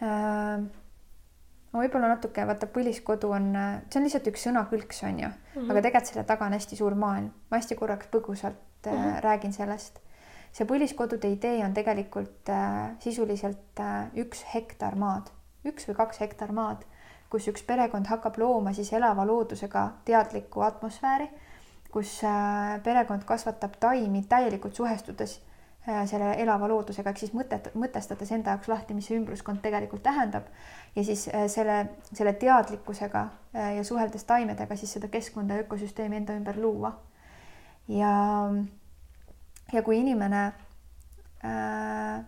[0.00, 3.46] ma võib-olla natuke, vaata põliskodu on,
[3.86, 5.70] see on lihtsalt üks sõnakõlks, on ju mm, -hmm.
[5.70, 7.30] aga tegelikult selle taga on hästi suur maailm.
[7.50, 8.58] ma hästi korraks põgusalt
[8.90, 9.20] mm -hmm.
[9.22, 10.03] räägin sellest
[10.54, 15.32] see põliskodude idee on tegelikult äh, sisuliselt äh, üks hektar maad,
[15.66, 16.84] üks või kaks hektar maad,
[17.30, 21.26] kus üks perekond hakkab looma siis elava loodusega teadlikku atmosfääri,
[21.90, 25.40] kus äh, perekond kasvatab taimi täielikult suhestudes
[25.88, 30.02] äh, selle elava loodusega, ehk siis mõtet, mõtestades enda jaoks lahti, mis see ümbruskond tegelikult
[30.06, 30.46] tähendab
[30.94, 31.80] ja siis äh, selle,
[32.12, 36.94] selle teadlikkusega äh, ja suheldes taimedega siis seda keskkonda ja ökosüsteemi enda ümber luua.
[37.88, 38.14] ja,
[39.72, 40.44] ja kui inimene
[41.44, 42.24] äh,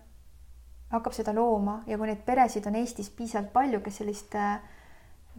[0.90, 4.58] hakkab seda looma ja kui neid peresid on Eestis piisavalt palju, kes sellist äh,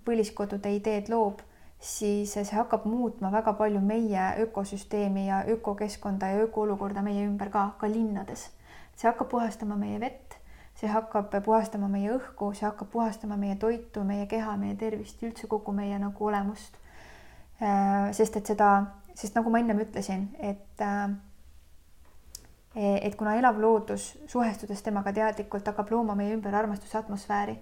[0.06, 1.42] põliskodude ideed loob,
[1.80, 7.70] siis see hakkab muutma väga palju meie ökosüsteemi ja ökokeskkonda ja ökoolukorda meie ümber ka,
[7.80, 8.50] ka linnades.
[8.98, 10.40] see hakkab puhastama meie vett,
[10.76, 15.48] see hakkab puhastama meie õhku, see hakkab puhastama meie toitu, meie keha, meie tervist, üldse
[15.48, 16.80] kogu meie nagu olemust.
[17.62, 18.72] Äh, sest et seda,
[19.14, 21.14] sest nagu ma ennem ütlesin, et äh,
[22.78, 27.56] et kuna elav loodus, suhestudes temaga teadlikult, hakkab looma meie ümber armastuse atmosfääri,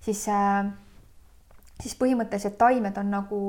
[0.00, 0.70] siis äh,
[1.82, 3.42] siis põhimõtteliselt taimed on nagu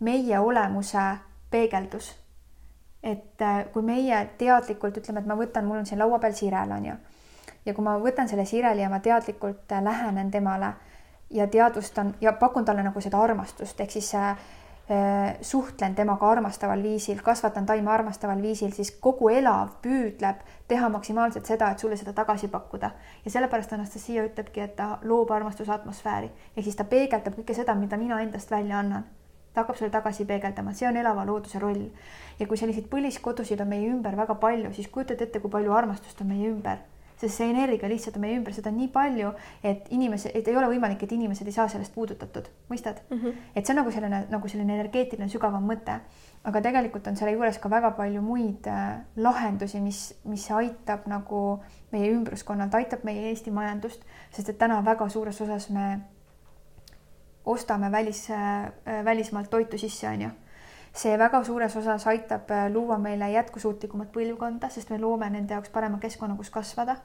[0.00, 1.04] meie olemuse
[1.50, 2.16] peegeldus.
[3.02, 6.72] et äh, kui meie teadlikult ütleme, et ma võtan, mul on siin laua peal sirel
[6.72, 6.96] on ju,
[7.66, 10.74] ja kui ma võtan selle sireli ja ma teadlikult äh, lähenen temale
[11.30, 14.36] ja teadvustan ja pakun talle nagu seda armastust, ehk siis Äh,
[15.42, 21.70] suhtlen temaga armastaval viisil, kasvatan taime armastaval viisil, siis kogu elav püüdleb teha maksimaalselt seda,
[21.70, 22.90] et sulle seda tagasi pakkuda.
[23.24, 27.74] ja sellepärast Anastasia ütlebki, et ta loob armastuse atmosfääri ehk siis ta peegeldab kõike seda,
[27.74, 29.04] mida mina endast välja annan.
[29.54, 31.86] ta hakkab sulle tagasi peegeldama, see on elava looduse roll.
[32.38, 36.20] ja kui selliseid põliskodusid on meie ümber väga palju, siis kujutad ette, kui palju armastust
[36.20, 36.78] on meie ümber
[37.20, 39.32] sest see energia lihtsalt on meie ümber, seda on nii palju,
[39.66, 43.18] et inimesed, et ei ole võimalik, et inimesed ei saa sellest puudutatud, mõistad mm?
[43.18, 43.46] -hmm.
[43.54, 46.00] et see on nagu selline, nagu selline energeetiline sügavam mõte.
[46.44, 51.60] aga tegelikult on selle juures ka väga palju muid äh, lahendusi, mis, mis aitab nagu
[51.92, 56.00] meie ümbruskonnalt, aitab meie Eesti majandust, sest et täna väga suures osas me
[57.44, 60.30] ostame välis äh,, välismaalt toitu sisse, on ju
[60.92, 65.70] see väga suures osas aitab äh, luua meile jätkusuutlikumat põlvkonda, sest me loome nende jaoks
[65.70, 66.96] parema keskkonna, kus kasvada.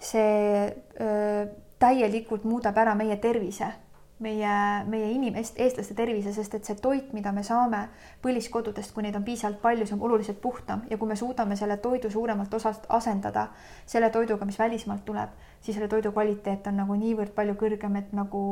[0.00, 0.66] See
[1.00, 1.46] öö,
[1.78, 3.72] täielikult muudab ära meie tervise
[4.20, 7.86] meie, meie inimest, eestlaste tervise, sest et see toit, mida me saame
[8.24, 10.84] põliskodudest, kui neid on piisavalt palju, see on oluliselt puhtam.
[10.90, 13.48] Ja kui me suudame selle toidu suuremalt osast asendada
[13.88, 18.12] selle toiduga, mis välismaalt tuleb, siis selle toidu kvaliteet on nagu niivõrd palju kõrgem, et
[18.16, 18.44] nagu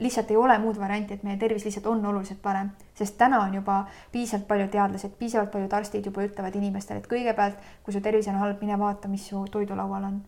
[0.00, 3.60] lihtsalt ei ole muud varianti, et meie tervis lihtsalt on oluliselt parem, sest täna on
[3.60, 3.82] juba
[4.12, 8.40] piisavalt palju teadlased, piisavalt paljud arstid juba ütlevad inimestele, et kõigepealt, kui su tervis on
[8.40, 10.20] halb, mine vaata, mis su toidulaual on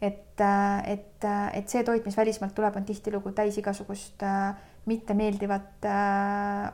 [0.00, 4.52] et, äh, et, äh, et see toit, mis välismaalt tuleb, on tihtilugu täis igasugust äh,
[4.86, 5.86] mittemeeldivat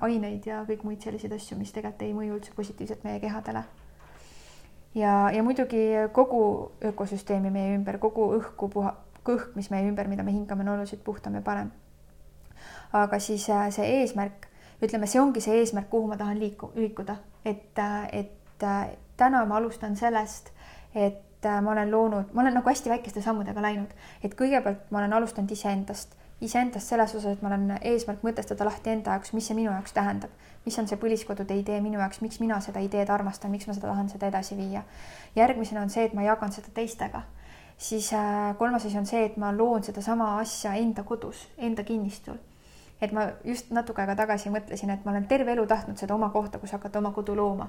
[0.05, 3.63] aineid ja kõik muid selliseid asju, mis tegelikult ei mõju üldse positiivselt meie kehadele.
[4.95, 8.93] ja, ja muidugi kogu ökosüsteemi meie ümber, kogu õhku puha,
[9.25, 11.71] õhk, mis meie ümber, mida me hingame, on oluliselt puhtam ja parem.
[12.93, 14.47] aga siis see eesmärk,
[14.83, 17.81] ütleme, see ongi see eesmärk, kuhu ma tahan liiku, liikuda, et,
[18.13, 18.67] et
[19.17, 20.53] täna ma alustan sellest,
[20.95, 23.91] et et äh, ma olen loonud, ma olen nagu hästi väikeste sammudega läinud,
[24.23, 28.93] et kõigepealt ma olen alustanud iseendast, iseendast selles osas, et ma olen eesmärk mõtestada lahti
[28.95, 30.31] enda jaoks, mis see minu jaoks tähendab,
[30.67, 33.91] mis on see põliskodude idee minu jaoks, miks mina seda ideed armastan, miks ma seda
[33.91, 34.85] tahan seda edasi viia.
[35.35, 37.25] järgmisena on see, et ma jagan seda teistega.
[37.77, 42.39] Siis äh, kolmas asi on see, et ma loon sedasama asja enda kodus, enda kinnistul
[43.03, 46.31] et ma just natuke aega tagasi mõtlesin, et ma olen terve elu tahtnud seda oma
[46.35, 47.69] kohta, kus hakata oma kodu looma.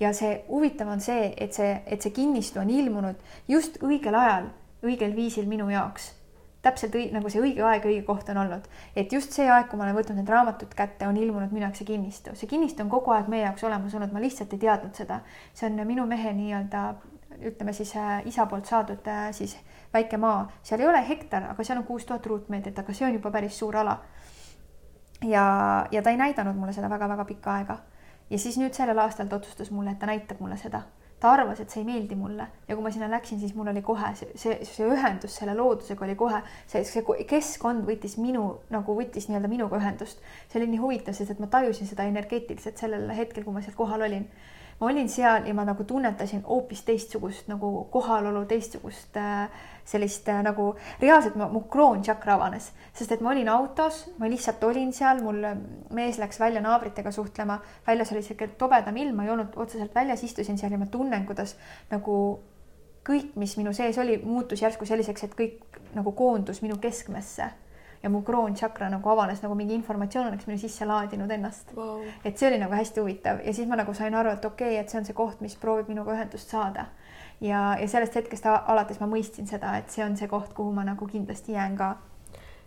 [0.00, 4.48] ja see huvitav on see, et see, et see kinnistu on ilmunud just õigel ajal,
[4.82, 6.12] õigel viisil minu jaoks.
[6.62, 8.66] täpselt õi, nagu see õige aeg, õige koht on olnud,
[8.96, 11.82] et just see aeg, kui ma olen võtnud need raamatud kätte, on ilmunud minu jaoks
[11.82, 14.94] see kinnistu, see kinnistu on kogu aeg meie jaoks olemas olnud, ma lihtsalt ei teadnud
[14.98, 15.20] seda.
[15.54, 16.84] see on minu mehe nii-öelda
[17.42, 19.56] ütleme siis äh, isa poolt saadud äh, siis
[19.94, 23.14] väike maa, seal ei ole hektar, aga seal on kuus tuhat ruutmeetrit, aga see on
[23.18, 23.98] juba päris suur ala
[25.24, 27.78] ja, ja ta ei näidanud mulle seda väga-väga pikka aega.
[28.30, 30.82] ja siis nüüd sellel aastal ta otsustas mulle, et ta näitab mulle seda.
[31.20, 33.82] ta arvas, et see ei meeldi mulle ja kui ma sinna läksin, siis mul oli
[33.82, 38.96] kohe see, see, see ühendus selle loodusega oli kohe, see, see keskkond võttis minu nagu
[38.98, 40.24] võttis nii-öelda minuga ühendust.
[40.48, 43.78] see oli nii huvitav, sest et ma tajusin seda energeetiliselt sellel hetkel, kui ma seal
[43.78, 44.26] kohal olin
[44.82, 49.46] ma olin seal ja ma nagu tunnetasin hoopis teistsugust nagu kohalolu, teistsugust äh,
[49.88, 54.62] sellist äh, nagu reaalselt ma, mu kroontšakra avanes, sest et ma olin autos, ma lihtsalt
[54.68, 55.42] olin seal, mul
[55.96, 60.24] mees läks välja naabritega suhtlema, väljas oli sihuke tobedam ilm, ma ei olnud otseselt väljas,
[60.24, 61.56] istusin seal ja ma tunnen, kuidas
[61.90, 62.16] nagu
[63.06, 67.50] kõik, mis minu sees oli, muutus järsku selliseks, et kõik nagu koondus minu keskmesse.
[68.02, 71.70] Ja mu kroontšakra nagu avanes nagu mingi informatsioon oleks minu sisse laadinud ennast.
[71.76, 72.00] Wow..
[72.24, 73.44] et see oli nagu hästi huvitav.
[73.46, 75.54] Ja siis ma nagu sain aru, et okei okay,, et see on see koht, mis
[75.56, 76.88] proovib minuga ühendust saada.
[77.42, 80.86] Ja, ja sellest hetkest alates ma mõistsin seda, et see on see koht, kuhu ma
[80.86, 81.96] nagu kindlasti jään ka.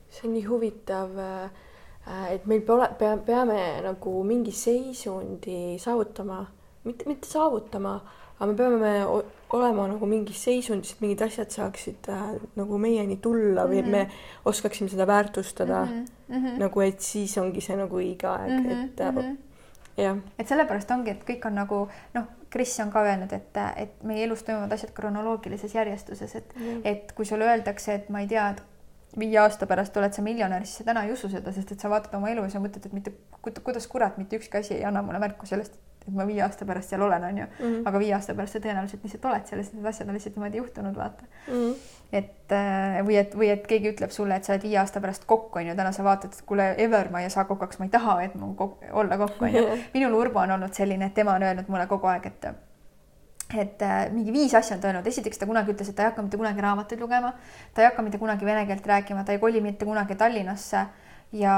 [0.09, 1.49] see on nii huvitav äh,
[2.31, 6.43] et meil pole, pea, peame nagu mingi seisundi saavutama,
[6.85, 7.95] mitte, mitte saavutama,
[8.35, 8.91] aga me peame
[9.55, 12.27] olema nagu mingis seisundis, et mingid asjad saaksid äh,
[12.59, 13.87] nagu meieni tulla või mm -hmm.
[13.87, 14.45] et me mhm.
[14.51, 16.05] oskaksime seda väärtustada mm.
[16.29, 16.59] -hmm.
[16.59, 18.85] nagu, et siis ongi see nagu õige aeg mm, -hmm.
[18.85, 19.37] et mm -hmm.
[19.97, 20.17] jah.
[20.39, 22.23] et sellepärast ongi, et kõik on nagu noh,
[22.55, 27.11] Kris on ka öelnud, et, et meie elus toimuvad asjad kronoloogilises järjestuses, et mm, et
[27.17, 30.79] kui sulle öeldakse, et ma ei tea, et viie aasta pärast oled sa miljonär, siis
[30.79, 32.95] sa täna ei usu seda, sest et sa vaatad oma elu ja sa mõtled, et
[32.95, 33.11] mitte
[33.43, 36.93] kuidas kurat mitte ükski asi ei anna mulle märku sellest, et ma viie aasta pärast
[36.93, 37.65] seal olen, onju mm.
[37.65, 37.83] -hmm.
[37.89, 40.57] aga viie aasta pärast sa tõenäoliselt lihtsalt oled seal, sest need asjad on lihtsalt niimoodi
[40.61, 41.53] juhtunud, vaata mm.
[41.53, 41.75] -hmm.
[42.11, 45.25] Et äh, või et, või et keegi ütleb sulle, et sa oled viie aasta pärast
[45.29, 48.19] kokk, onju, täna sa vaatad, et kuule, ever ma ei saa kokaks, ma ei taha,
[48.25, 49.65] et ma kok olla kokk, onju.
[49.95, 52.53] minul Urbo on olnud selline, et tema on öelnud mulle kogu aeg, et
[53.55, 56.09] et äh, mingi viis asja on ta öelnud, esiteks ta kunagi ütles, et ta ei
[56.09, 57.33] hakka mitte kunagi raamatuid lugema,
[57.73, 60.85] ta ei hakka mitte kunagi vene keelt rääkima, ta ei koli mitte kunagi Tallinnasse.
[61.35, 61.55] Ja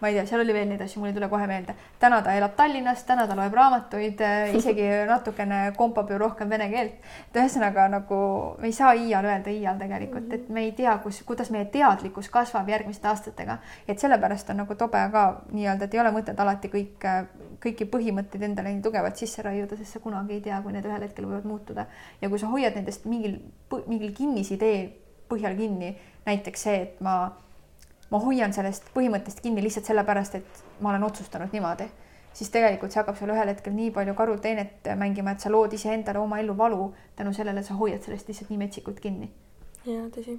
[0.00, 1.74] ma ei tea, seal oli veel neid asju, mul ei tule kohe meelde.
[2.00, 6.68] täna ta elab Tallinnas, täna ta loeb raamatuid, äh, isegi natukene kompab ju rohkem vene
[6.72, 6.94] keelt.
[7.28, 8.20] et ühesõnaga nagu
[8.58, 12.30] me ei saa iial öelda iial tegelikult, et me ei tea, kus, kuidas meie teadlikkus
[12.32, 13.58] kasvab järgmiste aastatega.
[13.88, 17.06] et sellepärast on nagu tobe ka nii-öelda, et ei ole mõtet alati kõik,
[17.60, 21.04] kõiki põhimõtteid endale nii tugevalt sisse raiuda, sest sa kunagi ei tea, kui need ühel
[21.04, 21.86] hetkel võivad muutuda.
[22.20, 23.38] ja kui sa hoiad nendest mingil,
[23.86, 24.80] mingil kinnisidee
[25.30, 25.94] põhjal kinni,
[26.26, 27.30] näiteks see, et ma
[28.10, 31.86] ma hoian sellest põhimõttest kinni lihtsalt sellepärast, et ma olen otsustanud niimoodi,
[32.36, 36.22] siis tegelikult see hakkab sul ühel hetkel nii palju karuteenet mängima, et sa lood iseendale
[36.22, 39.30] oma ellu valu tänu sellele, et sa hoiad sellest lihtsalt nii metsikult kinni.
[39.86, 40.34] ja tõsi.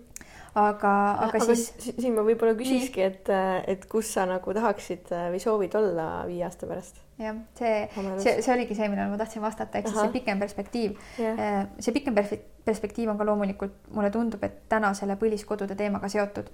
[0.55, 0.91] aga,
[1.27, 1.71] aga siis.
[1.79, 3.31] siin ma võib-olla küsiski, et,
[3.67, 7.01] et kus sa nagu tahaksid või soovid olla viie aasta pärast?
[7.21, 7.88] jah, see,
[8.19, 11.67] see, see oligi see, millele ma tahtsin vastata, ehk siis see pikem perspektiiv yeah..
[11.79, 16.49] see pikem perspektiiv on ka loomulikult, mulle tundub, et täna selle põliskodude teemaga seotud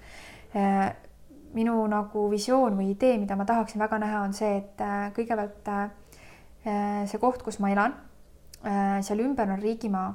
[1.57, 5.71] minu nagu visioon või idee, mida ma tahaksin väga näha, on see, et äh, kõigepealt
[5.73, 5.89] äh,
[7.07, 7.95] see koht, kus ma elan,
[8.63, 10.09] äh, seal ümber on riigimaa,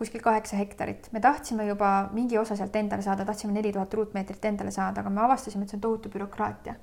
[0.00, 1.10] kuskil kaheksa hektarit.
[1.12, 5.10] me tahtsime juba mingi osa sealt endale saada, tahtsime neli tuhat ruutmeetrit endale saada, aga
[5.10, 6.74] me avastasime, et see on tohutu bürokraatia.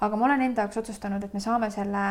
[0.00, 2.04] Aga ma olen enda jaoks otsustanud, et me saame selle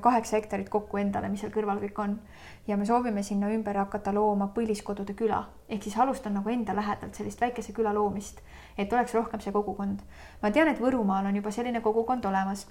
[0.00, 2.18] kaheksa hektarit kokku endale, mis seal kõrval kõik on
[2.66, 7.14] ja me soovime sinna ümber hakata looma põliskodude küla ehk siis alustan nagu enda lähedalt
[7.14, 8.40] sellist väikese küla loomist
[8.78, 10.02] et oleks rohkem see kogukond.
[10.42, 12.66] ma tean, et Võrumaal on juba selline kogukond olemas.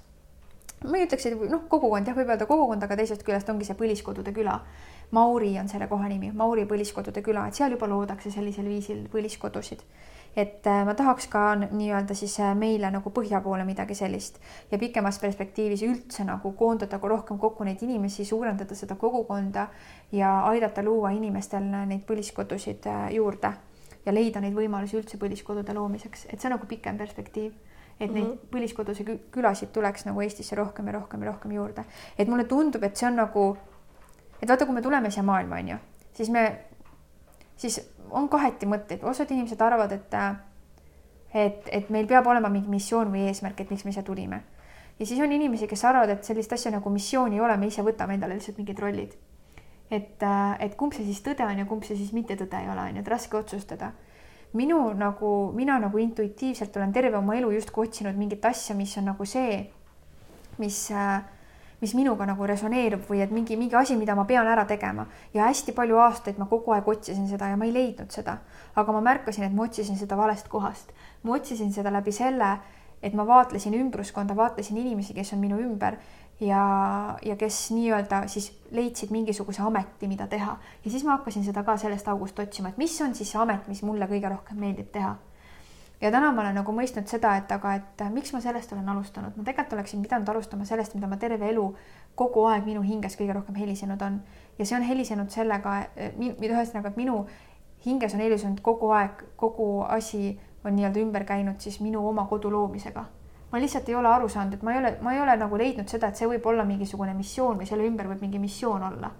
[0.84, 3.76] ma ei ütleks, et noh, kogukond jah, võib öelda kogukond, aga teisest küljest ongi see
[3.76, 4.60] Põliskodude küla.
[5.10, 9.84] Mauri on selle koha nimi, Mauri Põliskodude küla, et seal juba loodakse sellisel viisil põliskodusid
[10.36, 14.38] et äh, ma tahaks ka nii-öelda siis äh, meile nagu põhja poole midagi sellist
[14.70, 19.68] ja pikemas perspektiivis üldse nagu koondada rohkem kokku neid inimesi, suurendada seda kogukonda
[20.12, 23.52] ja aidata luua inimestel neid põliskodusid äh, juurde
[24.06, 27.52] ja leida neid võimalusi üldse põliskodude loomiseks, et see on nagu pikem perspektiiv.
[28.00, 28.28] et mm -hmm.
[28.28, 31.84] neid põliskodusid külasid tuleks nagu Eestisse rohkem ja rohkem ja rohkem juurde.
[32.18, 33.56] et mulle tundub, et see on nagu,
[34.42, 35.76] et vaata, kui me tuleme siia maailma, on ju,
[36.12, 36.58] siis me,
[37.56, 40.14] siis on kaheti mõtteid, osad inimesed arvavad, et
[41.34, 44.42] et, et meil peab olema mingi missioon või eesmärk, et miks me siia tulime.
[44.98, 47.82] ja siis on inimesi, kes arvavad, et sellist asja nagu missiooni ei ole, me ise
[47.82, 49.16] võtame endale lihtsalt mingid rollid
[49.90, 52.68] et, äh, et kumb see siis tõde on ja kumb see siis mitte tõde ei
[52.68, 53.92] ole, on ju, et raske otsustada.
[54.52, 59.04] minu nagu, mina nagu intuitiivselt olen terve oma elu justkui otsinud mingit asja, mis on
[59.04, 59.58] nagu see,
[60.58, 61.22] mis, äh,
[61.80, 65.46] mis minuga nagu resoneerub või et mingi, mingi asi, mida ma pean ära tegema ja
[65.46, 68.38] hästi palju aastaid ma kogu aeg otsisin seda ja ma ei leidnud seda.
[68.74, 70.92] aga ma märkasin, et ma otsisin seda valest kohast.
[71.22, 72.58] ma otsisin seda läbi selle,
[73.02, 75.98] et ma vaatlesin ümbruskonda, vaatlesin inimesi, kes on minu ümber
[76.40, 76.62] ja,
[77.22, 81.76] ja kes nii-öelda siis leidsid mingisuguse ameti, mida teha ja siis ma hakkasin seda ka
[81.76, 85.16] sellest august otsima, et mis on siis see amet, mis mulle kõige rohkem meeldib teha.
[86.00, 89.36] Ja täna ma olen nagu mõistnud seda, et aga, et miks ma sellest olen alustanud,
[89.36, 91.64] ma tegelikult oleksin pidanud alustama sellest, mida ma terve elu
[92.18, 94.20] kogu aeg minu hinges kõige rohkem helisenud on.
[94.58, 95.76] Ja see on helisenud sellega,
[96.18, 97.24] ühesõnaga, et minu
[97.86, 102.50] hinges on helisenud kogu aeg, kogu asi on nii-öelda ümber käinud siis minu oma kodu
[102.50, 103.04] loomisega.
[103.52, 105.88] Ma lihtsalt ei ole aru saanud, et ma ei ole, ma ei ole nagu leidnud
[105.88, 109.10] seda, et see võib olla mingisugune missioon või selle ümber võib mingi missioon olla.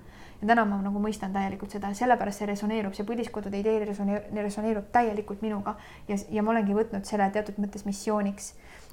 [0.40, 4.91] Ja täna ma nagu mõistan täielikult seda, sellepärast see resoneerub, see põliskodude idee resoneerub, resoneerub
[4.95, 5.74] täielikult minuga
[6.09, 8.53] ja, ja ma olengi võtnud selle teatud mõttes missiooniks.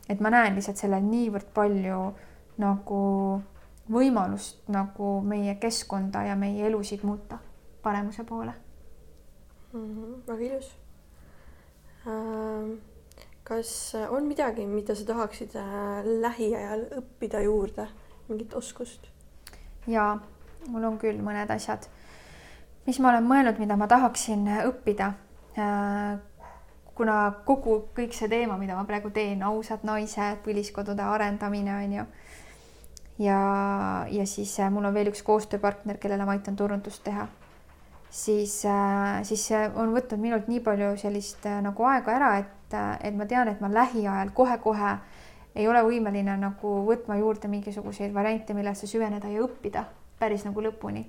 [0.09, 1.99] et ma näen lihtsalt sellel niivõrd palju
[2.61, 3.01] nagu
[3.91, 7.37] võimalust nagu meie keskkonda ja meie elusid muuta
[7.83, 8.53] paremuse poole
[9.73, 9.79] mm.
[9.79, 10.75] -hmm, väga ilus
[12.07, 12.75] ähm
[13.45, 17.87] kas on midagi, mida sa tahaksid äh, lähiajal õppida juurde,
[18.29, 19.11] mingit oskust?
[19.87, 20.17] jaa,
[20.71, 21.87] mul on küll mõned asjad,
[22.85, 25.13] mis ma olen mõelnud, mida ma tahaksin äh, õppida.
[26.95, 32.05] kuna kogu, kõik see teema, mida ma praegu teen, ausad naised, põliskodude arendamine on ju.
[33.25, 33.39] ja,
[34.11, 37.27] ja siis äh, mul on veel üks koostööpartner, kellele ma aitan turundust teha.
[38.09, 38.61] siis,
[39.23, 43.47] siis see on võtnud minult nii palju sellist nagu aega ära, et, et ma tean,
[43.47, 44.97] et ma lähiajal kohe-kohe
[45.55, 49.85] ei ole võimeline nagu võtma juurde mingisuguseid variante, millesse süveneda ja õppida
[50.19, 51.05] päris nagu lõpuni.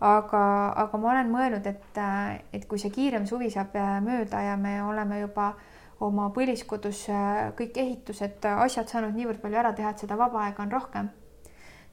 [0.00, 0.42] Aga,
[0.76, 2.00] aga ma olen mõelnud, et,
[2.52, 3.72] et kui see kiirem suvi saab
[4.04, 5.54] mööda ja me oleme juba
[6.04, 7.06] oma põliskodus
[7.56, 11.08] kõik ehitused, asjad saanud niivõrd palju ära teha, et seda vaba aega on rohkem,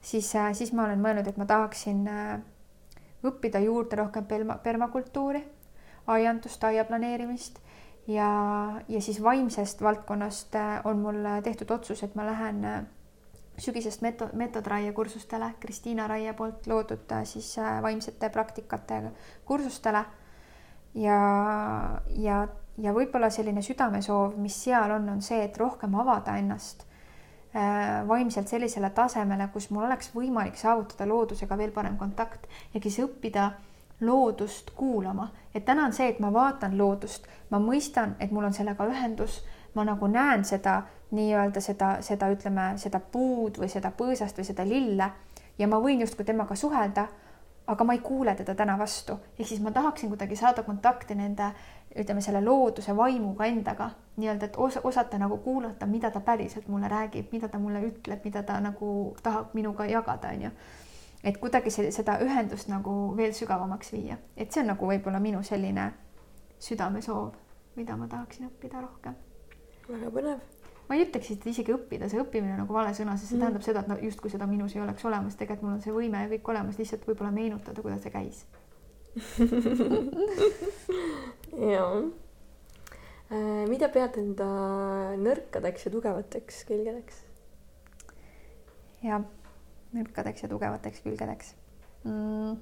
[0.04, 2.04] siis, siis ma olen mõelnud, et ma tahaksin
[3.24, 5.40] õppida juurde rohkem perma, permakultuuri,
[6.12, 7.62] aiandust, aia planeerimist
[8.06, 8.28] ja,
[8.88, 12.60] ja siis vaimsest valdkonnast on mul tehtud otsus, et ma lähen
[13.58, 19.02] sügisest meto-, metodraie kursustele, Kristiina Raie poolt loodud äh, siis äh, vaimsete praktikate
[19.44, 20.04] kursustele.
[20.94, 21.20] ja,
[22.08, 22.46] ja,
[22.78, 26.84] ja võib-olla selline südamesoov, mis seal on, on see, et rohkem avada ennast
[27.54, 33.00] äh, vaimselt sellisele tasemele, kus mul oleks võimalik saavutada loodusega veel parem kontakt ja siis
[33.06, 33.50] õppida
[34.00, 38.54] loodust kuulama, et täna on see, et ma vaatan loodust, ma mõistan, et mul on
[38.54, 39.42] sellega ühendus,
[39.74, 40.82] ma nagu näen seda
[41.14, 45.10] nii-öelda seda, seda ütleme, seda puud või seda põõsast või seda lille
[45.58, 47.06] ja ma võin justkui temaga suhelda,
[47.66, 51.50] aga ma ei kuule teda täna vastu, ehk siis ma tahaksin kuidagi saada kontakti nende,
[51.96, 56.88] ütleme selle looduse vaimuga endaga nii-öelda, et osa, osata nagu kuulata, mida ta päriselt mulle
[56.88, 60.50] räägib, mida ta mulle ütleb, mida ta nagu tahab minuga jagada, onju.
[61.24, 65.92] et kuidagi seda ühendust nagu veel sügavamaks viia, et see on nagu võib-olla minu selline
[66.58, 67.32] südamesoov,
[67.76, 69.14] mida ma tahaksin õppida rohkem.
[69.88, 70.42] Väga põnev
[70.88, 73.46] ma ei ütleks, et isegi õppida, see õppimine on nagu vale sõna, sest see mm.
[73.46, 76.24] tähendab seda, et no justkui seda minus ei oleks olemas, tegelikult mul on see võime
[76.24, 78.44] ja kõik olemas, lihtsalt võib-olla meenutada, kuidas see käis
[81.72, 82.02] jaa.
[83.30, 84.48] Äh, mida pead enda
[85.22, 87.22] nõrkadeks ja tugevateks külgedeks?
[89.04, 89.24] jah,
[89.96, 91.54] nõrkadeks ja tugevateks külgedeks
[92.04, 92.58] mm..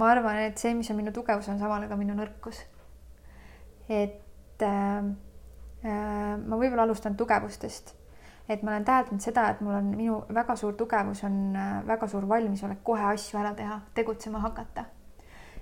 [0.00, 2.64] ma arvan, et see, mis on minu tugevus, on samal ajal ka minu nõrkus.
[3.92, 5.02] et äh, Äh,
[5.84, 7.94] ma võib-olla alustan tugevustest,
[8.48, 12.08] et ma olen täheldanud seda, et mul on minu väga suur tugevus on äh, väga
[12.08, 14.84] suur valmisolek kohe asju ära teha, tegutsema hakata.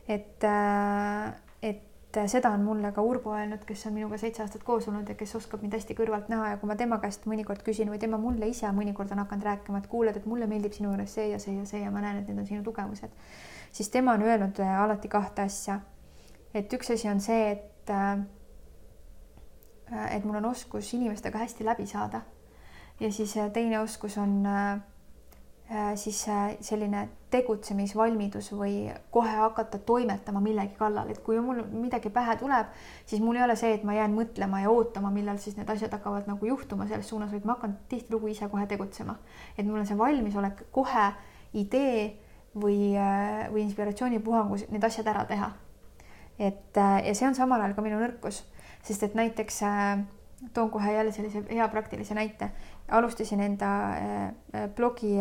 [0.08, 4.88] et, äh, et seda on mulle ka Urbo öelnud, kes on minuga seitse aastat koos
[4.88, 7.90] olnud ja kes oskab mind hästi kõrvalt näha ja kui ma tema käest mõnikord küsin
[7.90, 11.14] või tema mulle ise mõnikord on hakanud rääkima, et kuuled, et mulle meeldib sinu juures
[11.14, 13.10] see ja see ja see ja ma näen, et need on sinu tugevused,
[13.72, 15.80] siis tema on öelnud alati kahte asja.
[16.54, 18.18] et üks asi on see, et Äh,
[20.10, 22.20] et mul on oskus inimestega hästi läbi saada.
[23.00, 24.80] ja siis äh, teine oskus on äh,
[25.94, 26.26] siis
[26.60, 32.66] selline tegutsemisvalmidus või kohe hakata toimetama millegi kallal, et kui mul midagi pähe tuleb,
[33.06, 35.94] siis mul ei ole see, et ma jään mõtlema ja ootama, millal siis need asjad
[35.96, 39.16] hakkavad nagu juhtuma selles suunas, vaid ma hakkan tihtilugu ise kohe tegutsema.
[39.56, 41.08] et mul on see valmisolek kohe
[41.54, 42.04] idee
[42.54, 42.92] või,
[43.52, 45.52] või inspiratsioonipuhangus need asjad ära teha.
[46.38, 48.44] et ja see on samal ajal ka minu nõrkus
[48.82, 49.98] sest et näiteks äh,
[50.54, 52.50] toon kohe jälle sellise hea praktilise näite.
[52.88, 54.24] alustasin enda äh,
[54.54, 55.16] äh, blogi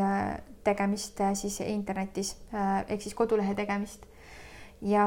[0.63, 2.35] tegemist siis internetis
[2.87, 4.05] ehk siis kodulehe tegemist.
[4.81, 5.05] ja,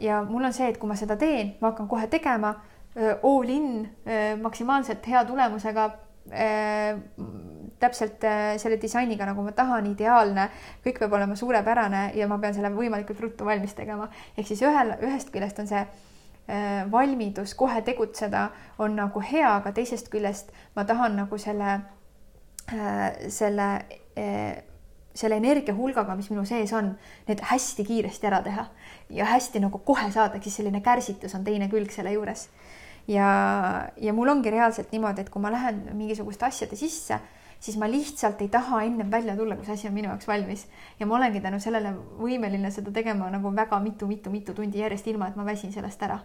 [0.00, 2.54] ja mul on see, et kui ma seda teen, ma hakkan kohe tegema
[3.22, 3.88] all in
[4.42, 5.90] maksimaalselt hea tulemusega
[7.78, 8.24] täpselt
[8.58, 10.48] selle disainiga, nagu ma tahan, ideaalne,
[10.84, 14.08] kõik peab olema suurepärane ja ma pean selle võimalikult ruttu valmis tegema.
[14.36, 16.07] ehk siis ühel, ühest küljest on see Äh,
[16.90, 21.80] valmidus kohe tegutseda on nagu hea, aga teisest küljest ma tahan nagu selle,
[22.72, 23.68] äh, selle,
[24.16, 24.62] äh,
[25.14, 26.94] selle energia hulgaga, mis minu sees on,
[27.28, 28.68] need hästi kiiresti ära teha
[29.10, 32.48] ja hästi nagu kohe saada, siis selline kärsitus on teine külg selle juures.
[33.08, 33.28] ja,
[33.96, 37.20] ja mul ongi reaalselt niimoodi, et kui ma lähen mingisuguste asjade sisse
[37.60, 40.66] siis ma lihtsalt ei taha ennem välja tulla, kui see asi on minu jaoks valmis.
[41.00, 45.36] ja ma olengi tänu sellele võimeline seda tegema nagu väga mitu-mitu-mitu tundi järjest, ilma et
[45.36, 46.20] ma väsin sellest ära.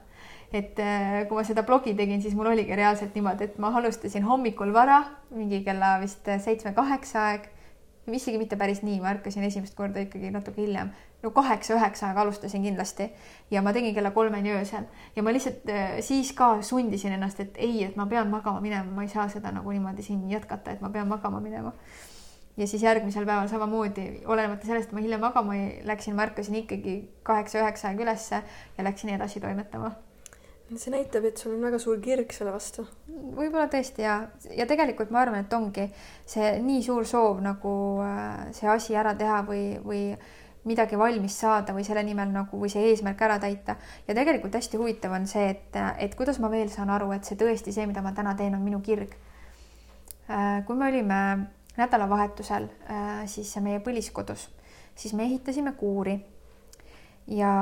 [0.53, 4.25] Et äh, kui ma seda blogi tegin, siis mul oligi reaalselt niimoodi, et ma alustasin
[4.27, 4.99] hommikul vara,
[5.33, 7.49] mingi kella vist seitsme-kaheksa aeg.
[8.03, 10.89] Isegi mitte päris nii, ma ärkasin esimest korda ikkagi natuke hiljem,
[11.23, 13.07] no kaheksa-üheksa aega alustasin kindlasti.
[13.51, 14.85] Ja ma tegin kella kolmeni öösel.
[15.15, 18.91] Ja ma lihtsalt äh, siis ka sundisin ennast, et ei, et ma pean magama minema,
[18.91, 21.73] ma ei saa seda nagu niimoodi siin jätkata, et ma pean magama minema.
[22.57, 25.57] ja siis järgmisel päeval samamoodi, olenemata sellest, et ma hiljem magama
[25.89, 28.43] läksin, ma ärkasin ikkagi kaheksa-üheksa aega ülesse
[28.77, 29.95] ja läksin edasi toimetama
[30.79, 32.85] see näitab, et sul on väga suur kirg selle vastu.
[33.07, 34.19] võib-olla tõesti ja,
[34.53, 35.87] ja tegelikult ma arvan, et ongi
[36.25, 37.73] see nii suur soov nagu
[38.05, 40.03] äh, see asi ära teha või, või
[40.69, 43.75] midagi valmis saada või selle nimel nagu või see eesmärk ära täita.
[44.07, 47.39] ja tegelikult hästi huvitav on see, et, et kuidas ma veel saan aru, et see
[47.39, 49.15] tõesti see, mida ma täna teen, on minu kirg.
[50.29, 51.21] Äh, kui me olime
[51.77, 54.47] nädalavahetusel äh, siis meie põliskodus,
[54.95, 56.19] siis me ehitasime kuuri
[57.27, 57.53] ja,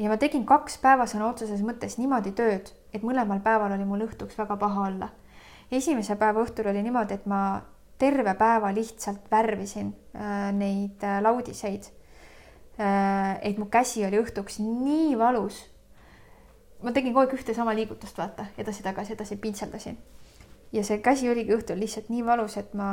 [0.00, 4.06] ja ma tegin kaks päeva sõna otseses mõttes niimoodi tööd, et mõlemal päeval oli mul
[4.06, 5.08] õhtuks väga paha olla.
[5.70, 7.62] esimese päeva õhtul oli niimoodi, et ma
[7.98, 11.90] terve päeva lihtsalt värvisin äh, neid äh, laudiseid
[12.80, 13.36] äh,.
[13.42, 15.66] et mu käsi oli õhtuks nii valus.
[16.82, 19.98] ma tegin kogu aeg ühte sama liigutust, vaata, edasi-tagasi, edasi pintseldasin
[20.72, 22.90] ja see käsi oligi õhtul lihtsalt nii valus, et ma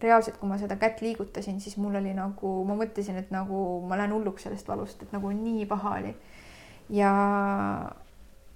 [0.00, 3.98] reaalselt, kui ma seda kätt liigutasin, siis mul oli nagu, ma mõtlesin, et nagu ma
[4.00, 6.14] lähen hulluks sellest valust, et nagu nii paha oli.
[6.90, 7.12] ja,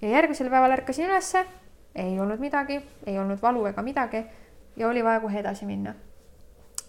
[0.01, 1.45] ja järgmisel päeval ärkasin ülesse,
[1.95, 4.25] ei olnud midagi, ei olnud valu ega midagi
[4.77, 5.95] ja oli vaja kohe edasi minna.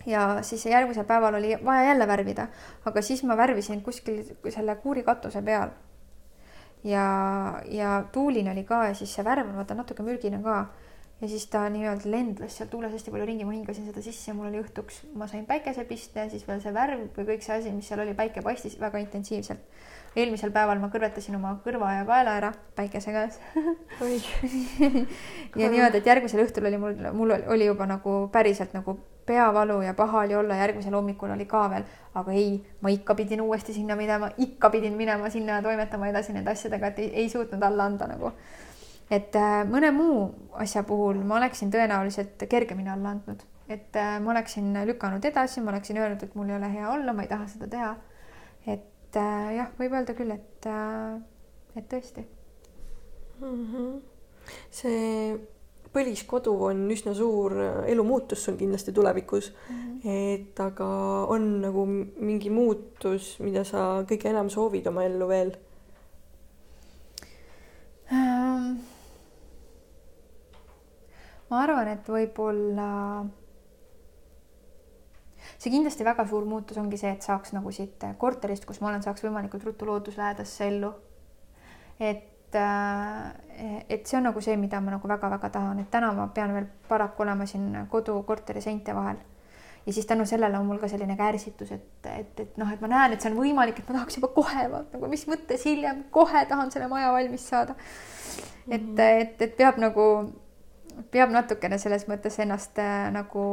[0.05, 2.47] ja siis järgmisel päeval oli vaja jälle värvida,
[2.86, 5.70] aga siis ma värvisin kuskil selle kuuri katuse peal.
[6.84, 7.05] ja,
[7.65, 10.65] ja tuuline oli ka ja siis see värv on vaata natuke mürgine ka
[11.22, 14.36] ja siis ta nii-öelda lendles seal tuules hästi palju ringi, ma hingasin seda sisse ja
[14.38, 17.74] mul oli õhtuks, ma sain päikesepiste ja siis veel see värv või kõik see asi,
[17.74, 19.63] mis seal oli, päike paistis väga intensiivselt.
[20.18, 23.39] eelmisel päeval ma kõrvetasin oma kõrva ja kaela ära päikese käes.
[25.57, 29.93] Ja niimoodi, et järgmisel õhtul oli mul, mul oli juba nagu päriselt nagu peavalu ja
[29.93, 33.95] paha oli olla, järgmisel hommikul oli ka veel, aga ei, ma ikka pidin uuesti sinna
[33.95, 37.89] minema, ikka pidin minema sinna ja toimetama edasi nende asjadega, et ei, ei suutnud alla
[37.89, 38.32] anda nagu
[39.12, 40.24] et äh, mõne muu
[40.60, 45.72] asja puhul ma oleksin tõenäoliselt kergemini alla andnud, et äh, ma oleksin lükanud edasi, ma
[45.74, 47.91] oleksin öelnud, et mul ei ole hea olla, ma ei taha seda teha.
[48.68, 50.72] et äh, jah, võib öelda küll, et,
[51.76, 52.26] et tõesti
[53.39, 53.62] mm.
[53.72, 54.01] -hmm.
[54.72, 55.38] see
[55.93, 57.55] põliskodu on üsna suur
[57.88, 59.78] elumuutus sul kindlasti tulevikus mm.
[59.78, 60.18] -hmm.
[60.43, 60.89] et aga
[61.32, 65.55] on nagu mingi muutus, mida sa kõige enam soovid oma ellu veel
[71.50, 72.88] ma arvan, et võib-olla
[75.58, 79.06] see kindlasti väga suur muutus ongi see, et saaks nagu siit korterist, kus ma olen,
[79.06, 80.91] saaks võimalikult ruttu looduslähedasse ellu.
[82.00, 86.28] et, äh, et see on nagu see, mida ma nagu väga-väga tahan, et täna ma
[86.28, 89.18] pean veel paraku olema siin kodu, korteri seinte vahel.
[89.86, 92.88] ja siis tänu sellele on mul ka selline kärsitus, et, et, et noh, et ma
[92.91, 96.43] näen, et see on võimalik, et ma tahaks juba kohe, nagu mis mõttes hiljem, kohe
[96.45, 97.76] tahan selle maja valmis saada.
[98.70, 99.22] et mm, -hmm.
[99.22, 100.34] et, et peab nagu
[101.12, 103.43] peab natukene selles mõttes ennast äh, nagu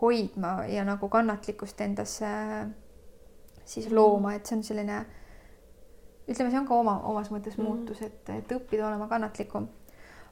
[0.00, 2.68] hoidma ja nagu kannatlikkust endas äh,
[3.64, 3.94] siis mhm.
[3.94, 5.02] looma, et see on selline,
[6.28, 7.66] ütleme, see on ka oma, omas mõttes mm.
[7.66, 9.68] muutus, et, et õppida olema kannatlikum.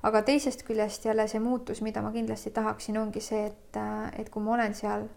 [0.02, 4.30] aga teisest küljest jälle see muutus, mida ma kindlasti tahaksin, ongi see, et, äh, et
[4.30, 5.08] kui ma olen seal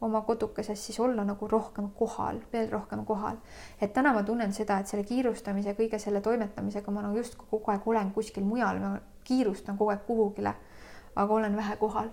[0.00, 3.36] oma kodukeses, siis olla nagu rohkem kohal, veel rohkem kohal.
[3.80, 7.72] et täna ma tunnen seda, et selle kiirustamise, kõige selle toimetamisega ma nagu justkui kogu
[7.72, 10.54] aeg olen kuskil mujal, ma kiirustan kogu aeg kuhugile,
[11.16, 12.10] aga olen vähe kohal.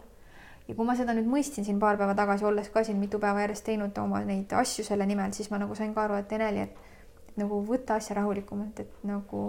[0.68, 3.46] ja kui ma seda nüüd mõistsin siin paar päeva tagasi, olles ka siin mitu päeva
[3.46, 6.66] järjest teinud oma neid asju selle nimel, siis ma nagu sain ka aru, et Eneli,
[6.68, 6.84] et,
[7.38, 9.42] nagu võta asja rahulikumalt, et nagu,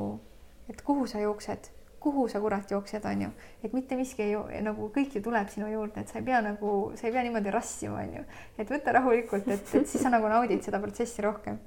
[0.69, 3.31] et kuhu sa jooksed kuhu sa kurat jooksed, on ju,
[3.65, 6.75] et mitte miski ei nagu kõik ju tuleb sinu juurde, et sa ei pea nagu,
[6.97, 8.25] sa ei pea niimoodi rassima, on ju,
[8.59, 11.59] et võta rahulikult, et, et siis sa nagu naudid seda protsessi rohkem.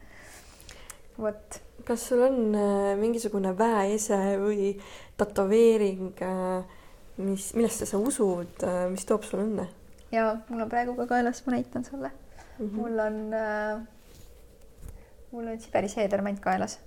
[1.18, 1.62] Vot.
[1.86, 4.74] kas sul on äh, mingisugune väeese või
[5.18, 6.64] tätoveering, äh,
[7.18, 9.68] mis, millesse sa usud, äh, mis toob sulle õnne?
[10.12, 12.68] ja mul on praegu ka kaelas, ma näitan sulle mm.
[12.68, 12.76] -hmm.
[12.76, 13.88] mul on
[15.32, 16.80] mul on Siberi seedermant kaelas.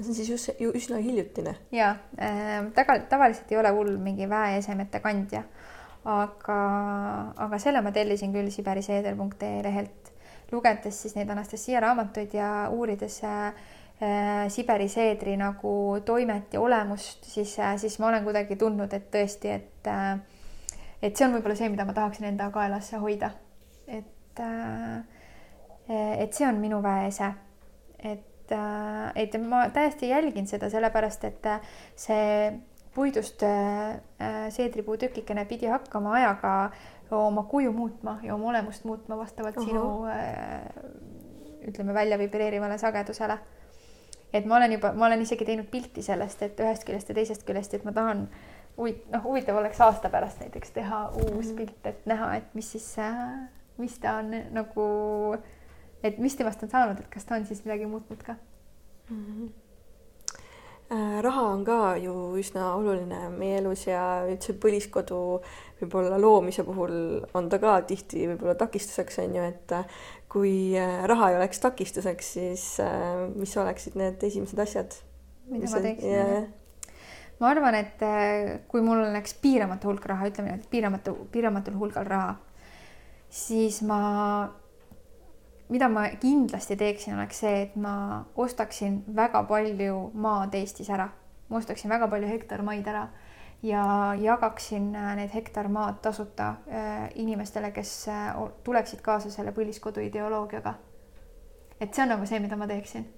[0.00, 1.56] see on siis just ju üsna hiljutine.
[1.72, 5.42] ja äh, taga, tavaliselt ei ole hull mingi väeesemete kandja,
[6.04, 6.60] aga,
[7.36, 9.99] aga selle ma tellisin küll siberiseeder.ee lehelt,
[10.52, 13.52] lugedes siis neid Anastasia raamatuid ja uurides äh,
[14.48, 15.72] Siberi seedri nagu
[16.04, 20.18] toimet ja olemust, siis, äh, siis ma olen kuidagi tundnud, et tõesti, et äh,
[21.02, 23.30] et see on võib-olla see, mida ma tahaksin enda kaelasse hoida.
[23.88, 24.40] et,
[25.90, 27.30] et see on minu väeese.
[28.04, 28.52] et,
[29.16, 31.48] et ma täiesti jälgin seda sellepärast, et
[31.96, 32.52] see
[32.94, 33.44] puidust
[34.50, 36.52] seedripuu tükikene pidi hakkama ajaga
[37.16, 39.66] oma kuju muutma ja oma olemust muutma vastavalt Oho.
[39.66, 39.84] sinu
[41.68, 43.38] ütleme välja vibreerivale sagedusele
[44.32, 47.46] et ma olen juba, ma olen isegi teinud pilti sellest, et ühest küljest ja teisest
[47.46, 48.26] küljest, et ma tahan
[48.78, 52.70] huvit-, noh, huvitav oleks aasta pärast näiteks teha uus mm pilt, et näha, et mis
[52.76, 52.86] siis,
[53.78, 54.86] mis ta on nagu,
[56.06, 58.36] et mis temast on saanud, et kas ta on siis midagi muutnud ka
[59.10, 59.24] mm.
[59.24, 59.50] -hmm
[60.90, 65.18] raha on ka ju üsna oluline meie elus ja üldse põliskodu
[65.80, 69.76] võib-olla loomise puhul on ta ka tihti võib-olla takistuseks on ju, et
[70.30, 74.94] kui äh, raha ei oleks takistuseks, siis äh, mis oleksid need esimesed asjad?
[75.50, 76.44] mida ma teeksin yeah.?
[77.40, 82.06] ma arvan, et äh, kui mul oleks piiramatu hulk raha, ütleme niimoodi, piiramatu, piiramatul hulgal
[82.06, 82.36] raha,
[83.32, 84.00] siis ma,
[85.70, 91.08] mida ma kindlasti teeksin, oleks see, et ma ostaksin väga palju maad Eestis ära.
[91.48, 93.08] ma ostaksin väga palju hektarmaid ära
[93.62, 98.06] ja jagaksin äh, need hektar maad tasuta äh, inimestele, kes
[98.64, 100.74] tuleksid kaasa selle põliskodu ideoloogiaga.
[101.80, 103.08] et see on nagu see, mida ma teeksin.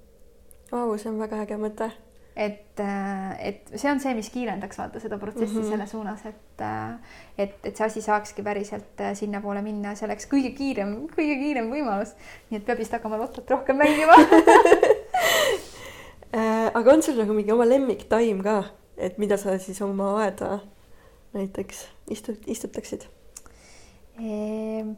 [0.73, 1.91] Vau, see on väga äge mõte
[2.37, 5.71] et, äh, et see on see, mis kiirendaks vaata seda protsessi mm -hmm.
[5.71, 6.95] selle suunas, et, äh,
[7.39, 11.71] et, et see asi saakski päriselt äh, sinnapoole minna, see oleks kõige kiirem, kõige kiirem
[11.71, 12.15] võimalus.
[12.51, 14.15] nii et peab vist hakkama lotot rohkem mängima
[16.79, 18.65] aga on sul nagu mingi oma lemmiktaim ka,
[18.97, 20.61] et mida sa siis oma aeda
[21.33, 23.03] näiteks istut-, istutaksid
[24.19, 24.97] ehm.?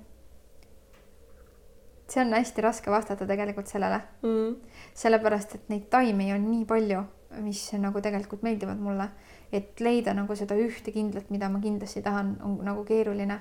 [2.09, 4.55] see on hästi raske vastata tegelikult sellele mm..
[4.95, 7.03] sellepärast, et neid taimi on nii palju
[7.43, 9.09] mis nagu tegelikult meeldivad mulle,
[9.53, 13.41] et leida nagu seda ühte kindlat, mida ma kindlasti tahan, on nagu keeruline.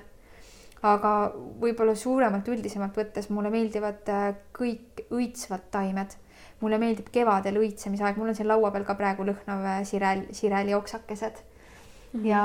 [0.84, 1.10] aga
[1.62, 6.16] võib-olla suuremalt üldisemalt võttes mulle meeldivad äh, kõik õitsvad taimed.
[6.60, 10.74] mulle meeldib kevadel õitsemisaeg, mul on siin laua peal ka praegu lõhnav äh, sirel, sireli
[10.74, 11.40] oksakesed
[12.12, 12.26] mm -hmm.
[12.26, 12.42] ja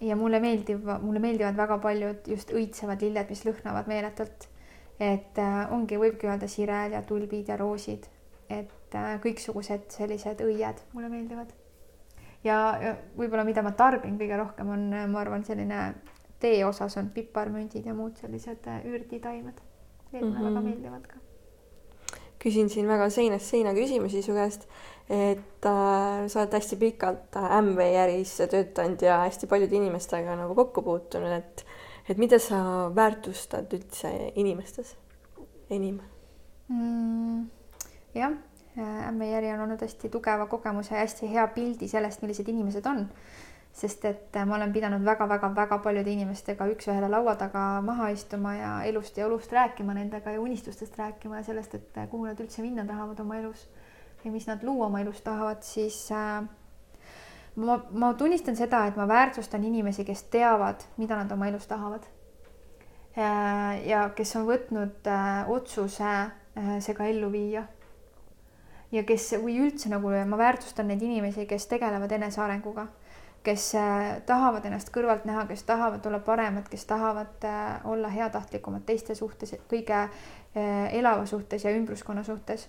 [0.00, 4.48] ja mulle meeldib, mulle meeldivad väga paljud just õitsevad lilled, mis lõhnavad meeletult.
[5.00, 8.06] et äh, ongi, võibki öelda sirel ja tulbid ja roosid
[8.50, 11.52] et äh, kõiksugused sellised õied mulle meeldivad.
[12.44, 15.82] ja, ja võib-olla, mida ma tarbin kõige rohkem, on, äh, ma arvan, selline
[16.40, 19.60] tee osas on piparmündid ja muud sellised äh, ürditaimed.
[20.12, 20.44] Need mulle mm -hmm.
[20.44, 20.68] väga mhm.
[20.68, 21.22] meeldivad ka.
[22.44, 24.68] küsin siin väga seinast seina küsimusi su käest,
[25.08, 30.82] et äh, sa oled hästi pikalt Amway äris töötanud ja hästi paljude inimestega nagu kokku
[30.82, 31.64] puutunud, et
[32.08, 34.96] et mida sa väärtustad üldse inimestes
[35.70, 36.00] enim
[36.68, 37.46] mm.?
[38.14, 38.32] jah,
[38.78, 43.08] Ämme Järi on olnud hästi tugeva kogemuse ja hästi hea pildi sellest, millised inimesed on.
[43.74, 49.16] sest et ma olen pidanud väga-väga-väga paljude inimestega üks-ühele laua taga maha istuma ja elust
[49.18, 53.20] ja olust rääkima nendega ja unistustest rääkima ja sellest, et kuhu nad üldse minna tahavad
[53.20, 53.66] oma elus
[54.24, 56.44] ja mis nad luua oma elus tahavad, siis äh,
[57.56, 62.06] ma, ma tunnistan seda, et ma väärtustan inimesi, kes teavad, mida nad oma elus tahavad.
[63.18, 66.16] Äh, ja kes on võtnud äh, otsuse
[66.54, 67.64] see ka ellu viia
[68.94, 72.86] ja kes või üldse nagu ma väärtustan neid inimesi, kes tegelevad enesearenguga,
[73.44, 78.86] kes äh, tahavad ennast kõrvalt näha, kes tahavad olla paremad, kes tahavad äh, olla heatahtlikumad
[78.86, 82.68] teiste suhtes, kõige äh, elava suhtes ja ümbruskonna suhtes.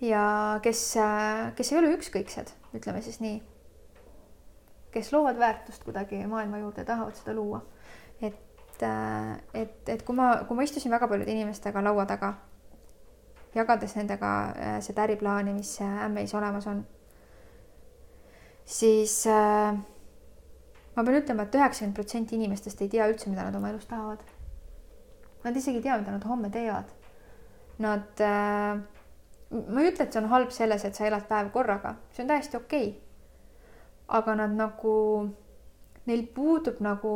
[0.00, 0.22] ja
[0.62, 0.80] kes,
[1.56, 3.38] kes ei ole ükskõiksed, ütleme siis nii.
[4.92, 7.62] kes loovad väärtust kuidagi maailma juurde, tahavad seda luua.
[8.20, 8.82] et,
[9.54, 12.34] et, et kui ma, kui ma istusin väga paljude inimestega laua taga
[13.56, 16.82] jagades nendega äh, seda äriplaani, mis ämmeis olemas on,
[18.66, 19.76] siis äh,
[20.96, 23.88] ma pean ütlema et, et üheksakümmend protsenti inimestest ei tea üldse, mida nad oma elus
[23.88, 24.22] tahavad.
[25.44, 26.92] Nad isegi ei tea, mida nad homme teevad.
[27.84, 28.78] Nad äh,,
[29.50, 32.32] ma ei ütle, et see on halb selles, et sa elad päev korraga, see on
[32.32, 33.02] täiesti okei okay..
[34.16, 34.94] aga nad nagu,
[36.08, 37.12] neil puudub nagu.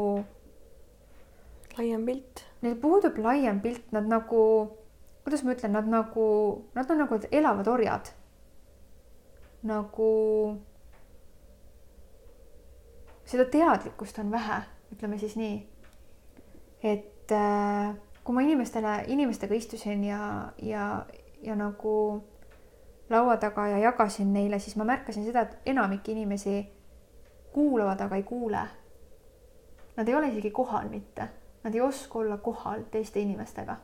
[1.78, 2.45] laiem pilt.
[2.61, 4.43] Neil puudub laiem pilt, nad nagu
[5.30, 6.24] kuidas ma ütlen, nad nagu,
[6.74, 8.08] nad on nagu elavad orjad.
[9.62, 10.56] nagu
[13.24, 14.62] seda teadlikkust on vähe,
[14.92, 15.68] ütleme siis nii.
[16.82, 21.06] et äh, kui ma inimestele, inimestega istusin ja, ja,
[21.42, 22.24] ja nagu
[23.10, 26.64] laua taga ja jagasin neile, siis ma märkasin seda, et enamik inimesi
[27.52, 28.64] kuulavad, aga ei kuule.
[29.96, 31.28] Nad ei ole isegi kohal mitte,
[31.62, 33.76] nad ei oska olla kohal teiste inimestega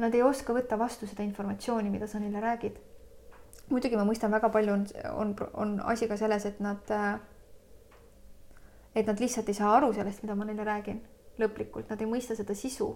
[0.00, 2.80] Nad ei oska võtta vastu seda informatsiooni, mida sa neile räägid.
[3.68, 6.90] muidugi ma mõistan, väga palju on, on, on asi ka selles, et nad,
[8.94, 11.00] et nad lihtsalt ei saa aru sellest, mida ma neile räägin
[11.40, 12.94] lõplikult, nad ei mõista seda sisu.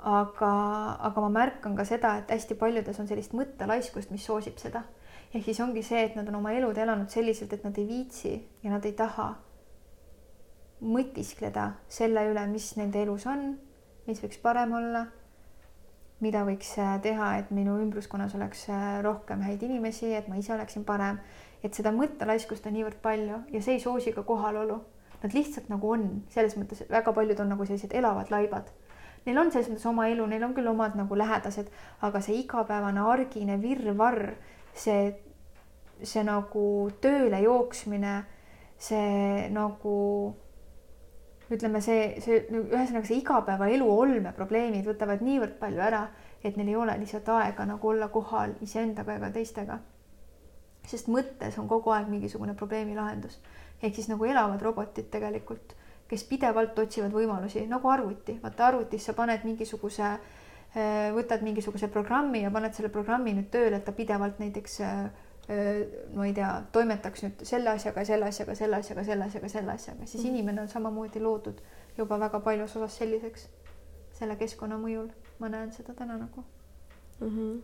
[0.00, 0.50] aga,
[1.06, 4.84] aga ma märkan ka seda, et hästi paljudes on sellist mõttelaiskust, mis soosib seda.
[5.34, 8.32] ehk siis ongi see, et nad on oma elud elanud selliselt, et nad ei viitsi
[8.62, 9.34] ja nad ei taha
[10.80, 13.58] mõtiskleda selle üle, mis nende elus on,
[14.06, 15.06] mis võiks parem olla
[16.20, 20.52] mida võiks äh, teha, et minu ümbruskonnas oleks äh, rohkem häid inimesi, et ma ise
[20.54, 21.20] oleksin parem.
[21.62, 24.78] et seda mõttelaiskust on niivõrd palju ja see ei soosi ka kohalolu.
[25.20, 28.70] Nad lihtsalt nagu on, selles mõttes väga paljud on nagu sellised elavad laibad.
[29.26, 31.68] Neil on selles mõttes oma elu, neil on küll omad nagu lähedased,
[32.00, 34.32] aga see igapäevane argine virvarr,
[34.72, 35.10] see,
[36.00, 36.64] see nagu
[37.04, 38.14] tööle jooksmine,
[38.80, 39.98] see nagu
[41.50, 46.04] ütleme, see, see ühesõnaga see igapäevaelu olmeprobleemid võtavad niivõrd palju ära,
[46.44, 49.80] et neil ei ole lihtsalt aega nagu olla kohal iseendaga ega teistega.
[50.90, 53.38] sest mõttes on kogu aeg mingisugune probleemi lahendus.
[53.82, 55.74] ehk siis nagu elavad robotid tegelikult,
[56.08, 60.04] kes pidevalt otsivad võimalusi nagu arvuti, vaata arvutis sa paned mingisuguse,
[60.76, 65.10] äh, võtad mingisuguse programmi ja paned selle programmi nüüd tööle, et ta pidevalt näiteks äh,
[66.14, 70.06] ma ei tea, toimetaks nüüd selle asjaga, selle asjaga, selle asjaga, selle asjaga, selle asjaga,
[70.06, 70.28] siis mm.
[70.30, 71.62] inimene on samamoodi loodud
[71.98, 73.48] juba väga paljus osas selliseks
[74.20, 75.10] selle keskkonna mõjul.
[75.40, 76.44] ma näen seda täna nagu
[77.20, 77.60] mm -hmm..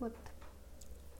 [0.00, 0.32] vot.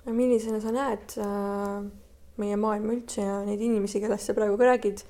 [0.06, 1.90] millisena sa näed äh,
[2.36, 5.02] meie maailma üldse ja neid inimesi, kellest sa praegu ka räägid,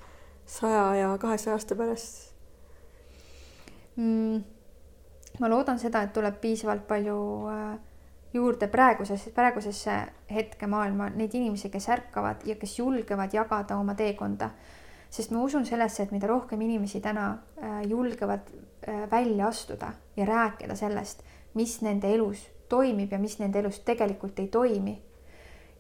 [0.46, 2.34] saja ja kahesaja aasta pärast
[3.96, 4.44] mm,?
[5.40, 7.18] ma loodan seda, et tuleb piisavalt palju
[7.52, 7.78] äh,
[8.32, 9.92] juurde praeguses, praegusesse
[10.30, 14.50] hetke maailma neid inimesi, kes ärkavad ja kes julgevad jagada oma teekonda.
[15.10, 18.40] sest ma usun sellesse, et mida rohkem inimesi täna äh, julgevad
[18.88, 21.22] äh, välja astuda ja rääkida sellest,
[21.54, 25.02] mis nende elus toimib ja mis nende elus tegelikult ei toimi.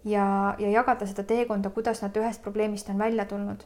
[0.04, 3.64] ja, ja jagada seda teekonda, kuidas nad ühest probleemist on välja tulnud.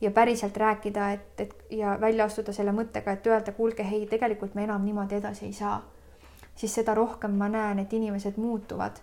[0.00, 4.54] ja päriselt rääkida, et, et ja välja astuda selle mõttega, et öelda, kuulge, hei, tegelikult
[4.54, 5.80] me enam niimoodi edasi ei saa
[6.56, 9.00] siis seda rohkem ma näen, et inimesed muutuvad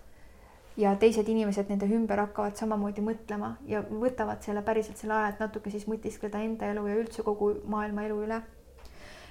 [0.76, 5.42] ja teised inimesed nende ümber hakkavad samamoodi mõtlema ja võtavad selle päriselt selle aja, et
[5.42, 8.40] natuke siis mõtiskleda enda elu ja üldse kogu maailma elu üle.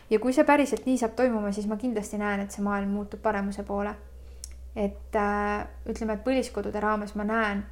[0.10, 3.22] ja kui see päriselt nii saab toimuma, siis ma kindlasti näen, et see maailm muutub
[3.22, 3.96] paremuse poole.
[4.76, 7.66] et äh, ütleme, et põliskodude raames ma näen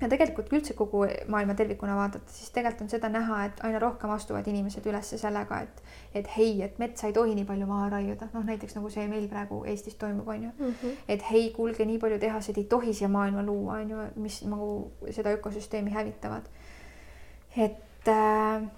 [0.00, 3.78] ja tegelikult kui üldse kogu maailma tervikuna vaadata, siis tegelikult on seda näha, et aina
[3.82, 5.82] rohkem astuvad inimesed üles sellega, et
[6.14, 9.28] et hei, et metsa ei tohi nii palju maha raiuda, noh näiteks nagu see meil
[9.30, 10.74] praegu Eestis toimub, on ju mm.
[10.82, 10.98] -hmm.
[11.08, 14.92] et hei, kuulge, nii palju tehaseid ei tohi siia maailma luua, on ju, mis nagu
[15.10, 16.42] seda ökosüsteemi hävitavad.
[17.56, 18.68] et äh,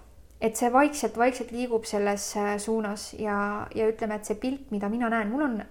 [0.41, 5.09] et see vaikselt-vaikselt liigub selles äh, suunas ja, ja ütleme, et see pilt, mida mina
[5.09, 5.62] näen, mul on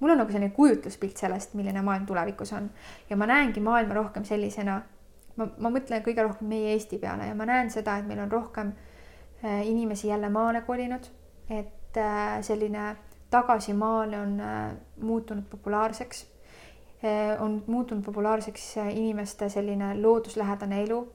[0.00, 2.70] mul on nagu selline kujutluspilt sellest, milline maailm tulevikus on
[3.10, 4.82] ja ma näengi maailma rohkem sellisena.
[5.36, 8.30] ma, ma mõtlen kõige rohkem meie Eesti peale ja ma näen seda, et meil on
[8.32, 8.72] rohkem
[9.44, 11.08] äh, inimesi jälle maale kolinud,
[11.50, 12.96] et äh, selline
[13.30, 14.70] tagasi maale on äh,
[15.00, 16.30] muutunud populaarseks.
[17.40, 21.12] on muutunud populaarseks inimeste selline looduslähedane elu.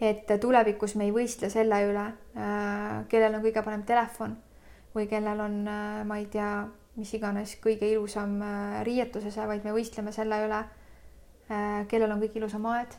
[0.00, 2.06] et tulevikus me ei võistle selle üle,
[3.08, 4.34] kellel on kõige parem telefon
[4.94, 5.60] või kellel on,
[6.04, 6.66] ma ei tea
[6.98, 10.60] mis iganes kõige ilusam äh, riietuses, vaid me võistleme selle üle,
[11.50, 12.96] äh, kellel on kõige ilusam aed,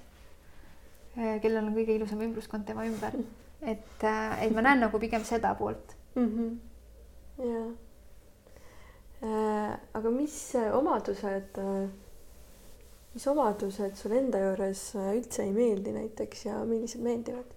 [1.18, 3.20] äh, kellel on kõige ilusam ümbruskond tema ümber.
[3.62, 6.30] et, et ma näen nagu pigem seda poolt mm.
[6.32, 6.52] -hmm.
[7.46, 7.60] ja
[9.94, 11.60] aga mis omadused,
[13.14, 17.54] mis omadused sul enda juures üldse ei meeldi näiteks ja millised meeldivad?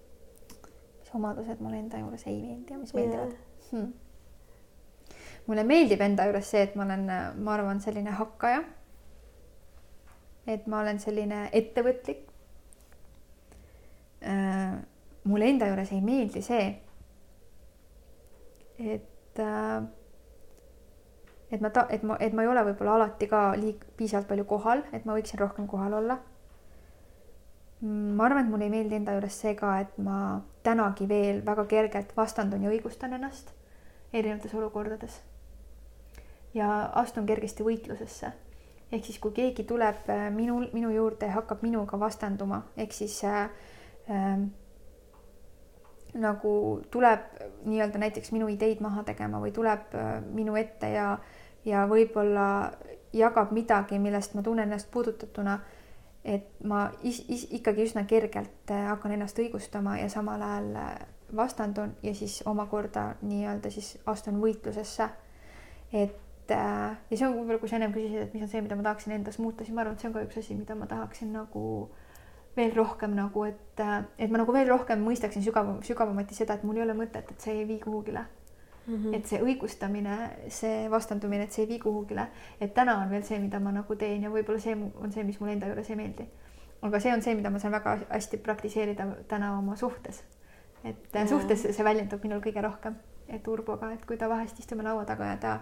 [0.99, 3.71] mis omadused mulle enda juures ei meeldi ja mis meeldivad yeah.?
[3.71, 3.93] Hmm
[5.47, 7.05] mulle meeldib enda juures see, et ma olen,
[7.41, 8.63] ma arvan, selline hakkaja.
[10.47, 12.27] et ma olen selline ettevõtlik.
[14.25, 14.75] Äh,
[15.25, 16.67] mulle enda juures ei meeldi see,
[18.77, 19.81] et, äh,
[21.49, 24.45] et ma ta-, et ma, et ma ei ole võib-olla alati ka liig-, piisavalt palju
[24.49, 26.19] kohal, et ma võiksin rohkem kohal olla.
[27.85, 31.65] ma arvan, et mulle ei meeldi enda juures see ka, et ma tänagi veel väga
[31.69, 33.51] kergelt vastandun ja õigustan ennast
[34.13, 35.19] erinevates olukordades
[36.55, 38.31] ja astun kergesti võitlusesse.
[38.91, 43.23] ehk siis, kui keegi tuleb äh, minul, minu juurde ja hakkab minuga vastanduma, ehk siis
[43.23, 43.49] äh,
[44.09, 44.45] äh,
[46.15, 47.19] nagu tuleb
[47.65, 51.17] nii-öelda näiteks minu ideid maha tegema või tuleb äh, minu ette ja,
[51.65, 52.47] ja võib-olla
[53.15, 55.59] jagab midagi, millest ma tunnen ennast puudutatuna,
[56.25, 60.93] et ma is, is, ikkagi üsna kergelt äh, hakkan ennast õigustama ja samal ajal äh,
[61.35, 65.09] vastandun ja siis omakorda nii-öelda siis astun võitlusesse.
[65.93, 66.15] et
[66.53, 69.15] ja see on võib-olla, kui sa ennem küsisid, et mis on see, mida ma tahaksin
[69.17, 71.65] endas muuta, siis ma arvan, et see on ka üks asi, mida ma tahaksin nagu
[72.55, 76.63] veel rohkem nagu, et, äh, et ma nagu veel rohkem mõistaksin sügavam, sügavamati seda, et
[76.63, 78.25] mul ei ole mõtet, et see ei vii kuhugile
[78.87, 78.95] mm.
[78.95, 79.15] -hmm.
[79.15, 80.17] et see õigustamine,
[80.47, 82.27] see vastandumine, et see ei vii kuhugile,
[82.61, 85.39] et täna on veel see, mida ma nagu teen ja võib-olla see on see, mis
[85.39, 86.29] mulle enda juures ei meeldi.
[86.81, 90.23] aga see on see, mida ma saan väga hästi praktiseerida täna oma suhtes.
[90.83, 91.27] et ja.
[91.27, 92.95] suhtes see väljendub minul kõige rohkem,
[93.27, 95.59] et Urboga, et kui ta vahest istume laua taga ja ta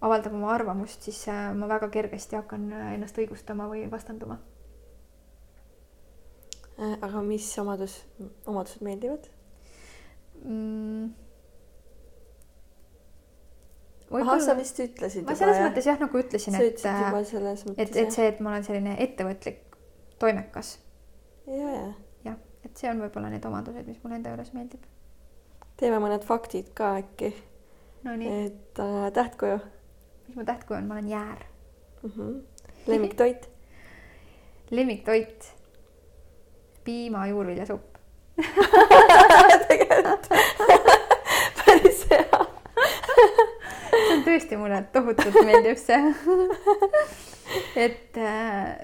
[0.00, 4.38] avaldab oma arvamust, siis äh, ma väga kergesti hakkan äh, ennast õigustama või vastanduma.
[6.80, 7.98] Äh, aga mis omadus,
[8.48, 9.26] omadused meeldivad
[10.44, 11.10] mm.?
[14.10, 15.26] ahah, sa vist ütlesid.
[15.28, 19.76] ma selles mõttes jah, nagu ütlesin, et, et, et see, et ma olen selline ettevõtlik,
[20.22, 20.78] toimekas.
[21.46, 21.90] ja, ja.
[22.30, 24.88] jah, et see on võib-olla need omadused, mis mulle enda juures meeldib.
[25.76, 27.34] teeme mõned faktid ka äkki
[28.08, 28.16] no,.
[28.16, 29.60] et äh, tähtkuju
[30.30, 31.44] mis mu tähtkuju on, ma olen jäär
[32.02, 32.10] mm.
[32.10, 32.42] -hmm.
[32.86, 33.50] lemmiktoit
[34.78, 35.54] lemmiktoit,
[36.84, 37.96] piima juurviljasupp
[39.68, 40.28] tegelikult
[41.58, 42.46] päris hea.
[43.90, 46.14] see on tõesti mulle tohutult meeldib see
[47.86, 48.78] et äh,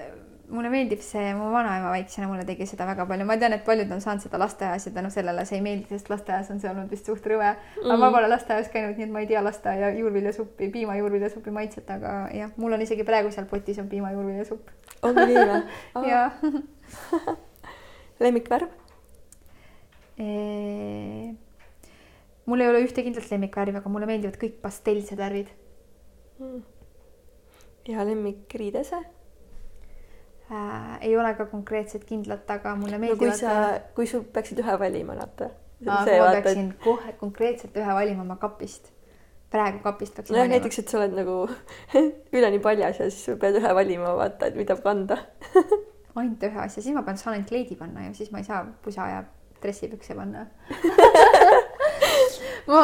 [0.47, 3.89] mulle meeldib see, mu vanaema väiksena mulle tegi seda väga palju, ma tean, et paljud
[3.91, 6.91] on saanud seda lasteaias ja tänu sellele see ei meeldi, sest lasteaias on see olnud
[6.93, 7.83] vist suht rõve mm..
[7.83, 11.89] aga ma pole lasteaias käinud, nii et ma ei tea lasteaia juurviljasuppi, piima juurviljasuppi maitset,
[11.97, 14.71] aga jah, mul on isegi praegu seal potis on piima juurviljasupp.
[15.09, 15.59] on nii või?
[16.13, 17.35] jaa.
[18.23, 18.71] lemmikvärv?
[22.47, 25.51] mul ei ole ühte kindlat lemmikvärvi, aga mulle meeldivad kõik pastellsed värvid
[26.39, 26.65] mm..
[27.91, 29.03] ja lemmikriidese?
[30.51, 33.31] Äh, ei ole ka konkreetset kindlat, aga mulle meeldivad no,.
[33.31, 35.49] kui sa, kui sul peaksid ühe valima, Natte.
[35.85, 36.77] ma peaksin et...
[36.83, 38.91] kohe konkreetselt ühe valima oma kapist.
[39.51, 40.55] praegu kapist peaksin no, valima.
[40.55, 41.37] näiteks, et sa oled nagu
[42.39, 45.19] üleni paljas ja siis pead ühe valima, vaata, et mida kanda
[46.17, 48.63] ainult ühe asja, siis ma pean, saan ainult kleidi panna ja siis ma ei saa
[48.83, 49.23] pusa ja
[49.61, 50.45] dressipükse panna
[52.71, 52.81] ma,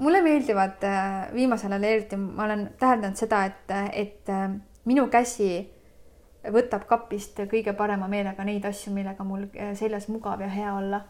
[0.00, 4.48] mulle meeldivad äh, viimasel ajal eriti, ma olen täheldanud seda, et, et äh,
[4.88, 5.50] minu käsi
[6.48, 11.02] võtab kapist kõige parema meelega neid asju, millega mul äh, seljas mugav ja hea olla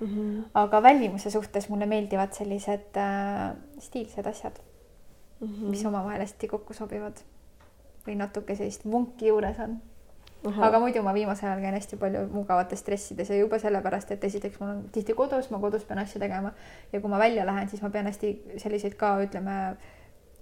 [0.00, 0.06] mm.
[0.06, 0.44] -hmm.
[0.54, 4.60] aga välimuse suhtes mulle meeldivad sellised äh, stiilsed asjad
[5.40, 5.70] mm, -hmm.
[5.70, 7.20] mis omavahel hästi kokku sobivad
[8.06, 9.78] või natuke sellist vunki juures on.
[10.62, 14.60] aga muidu ma viimasel ajal käin hästi palju mugavates dressides ja juba sellepärast, et esiteks
[14.60, 16.52] mul on tihti kodus, ma kodus pean asju tegema
[16.92, 19.76] ja kui ma välja lähen, siis ma pean hästi selliseid ka ütleme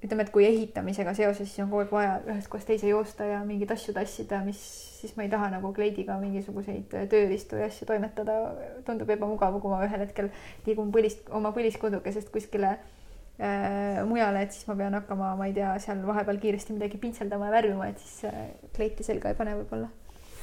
[0.04, 3.40] ütleme, et kui ehitamisega seoses, siis on kogu aeg vaja ühest kohast teise joosta ja
[3.46, 4.60] mingeid asju tassida, mis
[5.00, 8.36] siis ma ei taha nagu kleidiga mingisuguseid tööriistu ja asju toimetada.
[8.86, 10.30] tundub ebamugav, kui ma ühel hetkel
[10.66, 15.72] liigun põlist, oma põliskodukesest kuskile äh, mujale, et siis ma pean hakkama, ma ei tea,
[15.82, 18.44] seal vahepeal kiiresti midagi pintseldama ja värvima, et siis äh,
[18.76, 19.90] kleiti selga ei pane võib-olla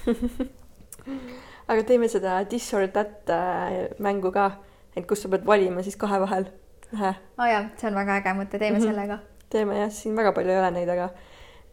[1.72, 4.51] aga teeme seda this or that äh, mängu ka,
[4.95, 6.51] et kus sa pead valima siis kahe vahel
[6.91, 7.16] ühe.
[7.16, 8.91] aa oh jaa, see on väga äge mõte, teeme mm -hmm.
[8.91, 11.10] selle ka teeme jah, siin väga palju ei ole neid, aga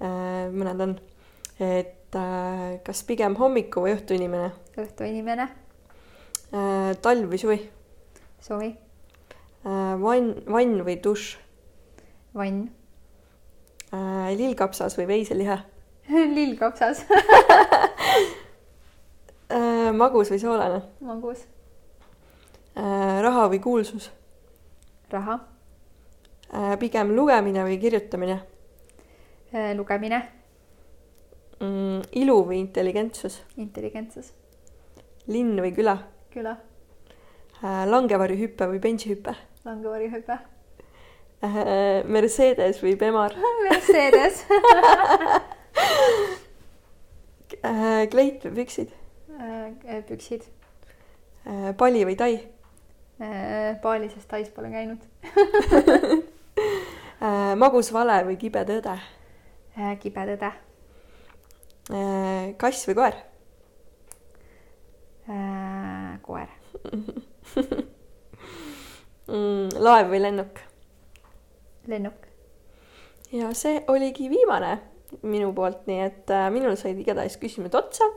[0.03, 0.95] äh, mõned on.
[1.63, 4.53] et äh, kas pigem hommiku või õhtu inimene?
[4.77, 5.49] õhtu inimene
[6.53, 6.93] äh,.
[7.05, 7.59] talv või suvi?
[8.43, 9.95] suvi äh,.
[10.03, 11.37] vann, vann või dušš?
[12.37, 12.65] vann
[13.93, 14.33] äh,.
[14.39, 15.61] lillkapsas või veiseliha
[16.37, 17.05] lillkapsas
[19.53, 20.83] äh, magus või soolane?
[21.01, 21.47] magus
[22.77, 23.23] äh,.
[23.25, 24.11] raha või kuulsus?
[25.13, 25.52] raha
[26.81, 28.41] pigem lugemine või kirjutamine?
[29.53, 30.23] Äh, lugemine
[31.61, 32.01] mm,.
[32.13, 33.43] ilu või intelligentsus?
[33.57, 34.33] intelligentsus.
[35.29, 35.99] linn või küla?
[36.33, 36.57] küla.
[37.61, 39.35] Äh, langevarjuhüpe või benchihüpe?
[39.65, 40.39] langevarjuhüpe.
[42.07, 43.35] Mercedes või Bemar
[43.67, 44.45] Mercedes
[48.13, 48.91] kleit või püksid?
[50.09, 50.43] püksid.
[51.77, 52.35] pali või tai?
[53.83, 56.23] paali, sest tais pole käinud Äh,
[57.57, 58.97] magus vale või kibe tõde?
[59.79, 60.51] Äh, kibe tõde.
[61.93, 63.21] Äh, kass või koer?
[66.23, 66.49] koer
[69.31, 70.59] mm, laev või lennuk?
[71.87, 72.27] lennuk.
[73.33, 74.79] ja see oligi viimane
[75.23, 78.09] minu poolt, nii et äh, minul said igatahes küsimused otsa.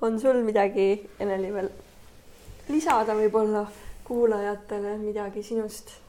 [0.00, 1.70] on sul midagi, Eneli, veel
[2.68, 3.66] lisada võib-olla
[4.04, 6.05] kuulajatele midagi sinust?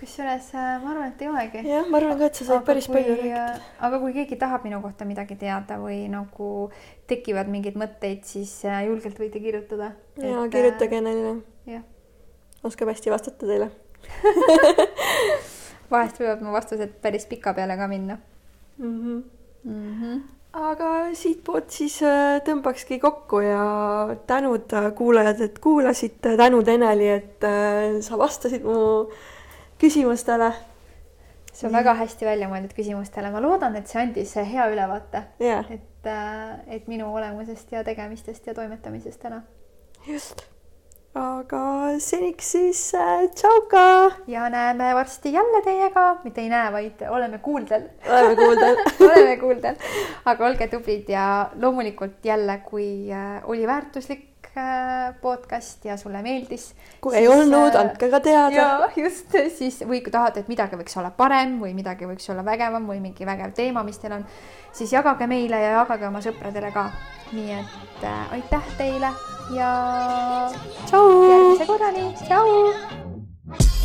[0.00, 1.62] Kusjuures äh, ma arvan, et ei olegi.
[1.68, 3.44] jah, ma arvan ka, et sa said aga päris kui, palju rääkida.
[3.54, 6.50] Äh, aga kui keegi tahab minu kohta midagi teada või nagu
[7.10, 9.92] tekivad mingeid mõtteid, siis äh, julgelt võite kirjutada.
[10.20, 11.34] ja et, kirjutage Enelile.
[11.70, 11.84] jah.
[12.64, 13.70] oskab hästi vastata teile
[15.92, 18.18] vahest võivad mu vastused päris pika peale ka minna
[18.78, 18.96] mm.
[19.00, 19.20] -hmm.
[19.64, 20.22] Mm -hmm
[20.54, 20.88] aga
[21.18, 21.96] siitpoolt siis
[22.46, 27.46] tõmbakski kokku ja tänud kuulajad, et kuulasite, tänud Eneli, et
[28.06, 29.08] sa vastasid mu
[29.84, 30.52] küsimustele.
[31.52, 31.76] see on mm.
[31.76, 36.56] väga hästi välja mõeldud küsimustele, ma loodan, et see andis hea ülevaate yeah., et, äh,
[36.78, 39.42] et minu olemusest ja tegemistest ja toimetamisest täna.
[40.08, 40.42] just,
[41.20, 41.62] aga
[42.02, 43.84] seniks siis äh, tšauka.
[44.26, 47.88] ja näeme varsti jälle teiega, mitte ei näe, vaid oleme kuuldel.
[48.08, 49.80] oleme kuuldel oleme kuuldel,
[50.24, 54.33] aga olge tublid ja loomulikult jälle, kui äh, oli väärtuslik
[55.20, 56.74] podcast ja sulle meeldis.
[57.00, 58.88] kui siis, ei olnud, äh, andke ka teada.
[58.96, 62.86] just, siis või kui tahate, et midagi võiks olla parem või midagi võiks olla vägevam
[62.88, 64.26] või mingi vägev teema, mis teil on,
[64.72, 66.88] siis jagage meile ja jagage oma sõpradele ka.
[67.32, 69.10] nii et äh, aitäh teile
[69.54, 69.70] ja
[70.92, 73.83] järgmise korrani, tšau.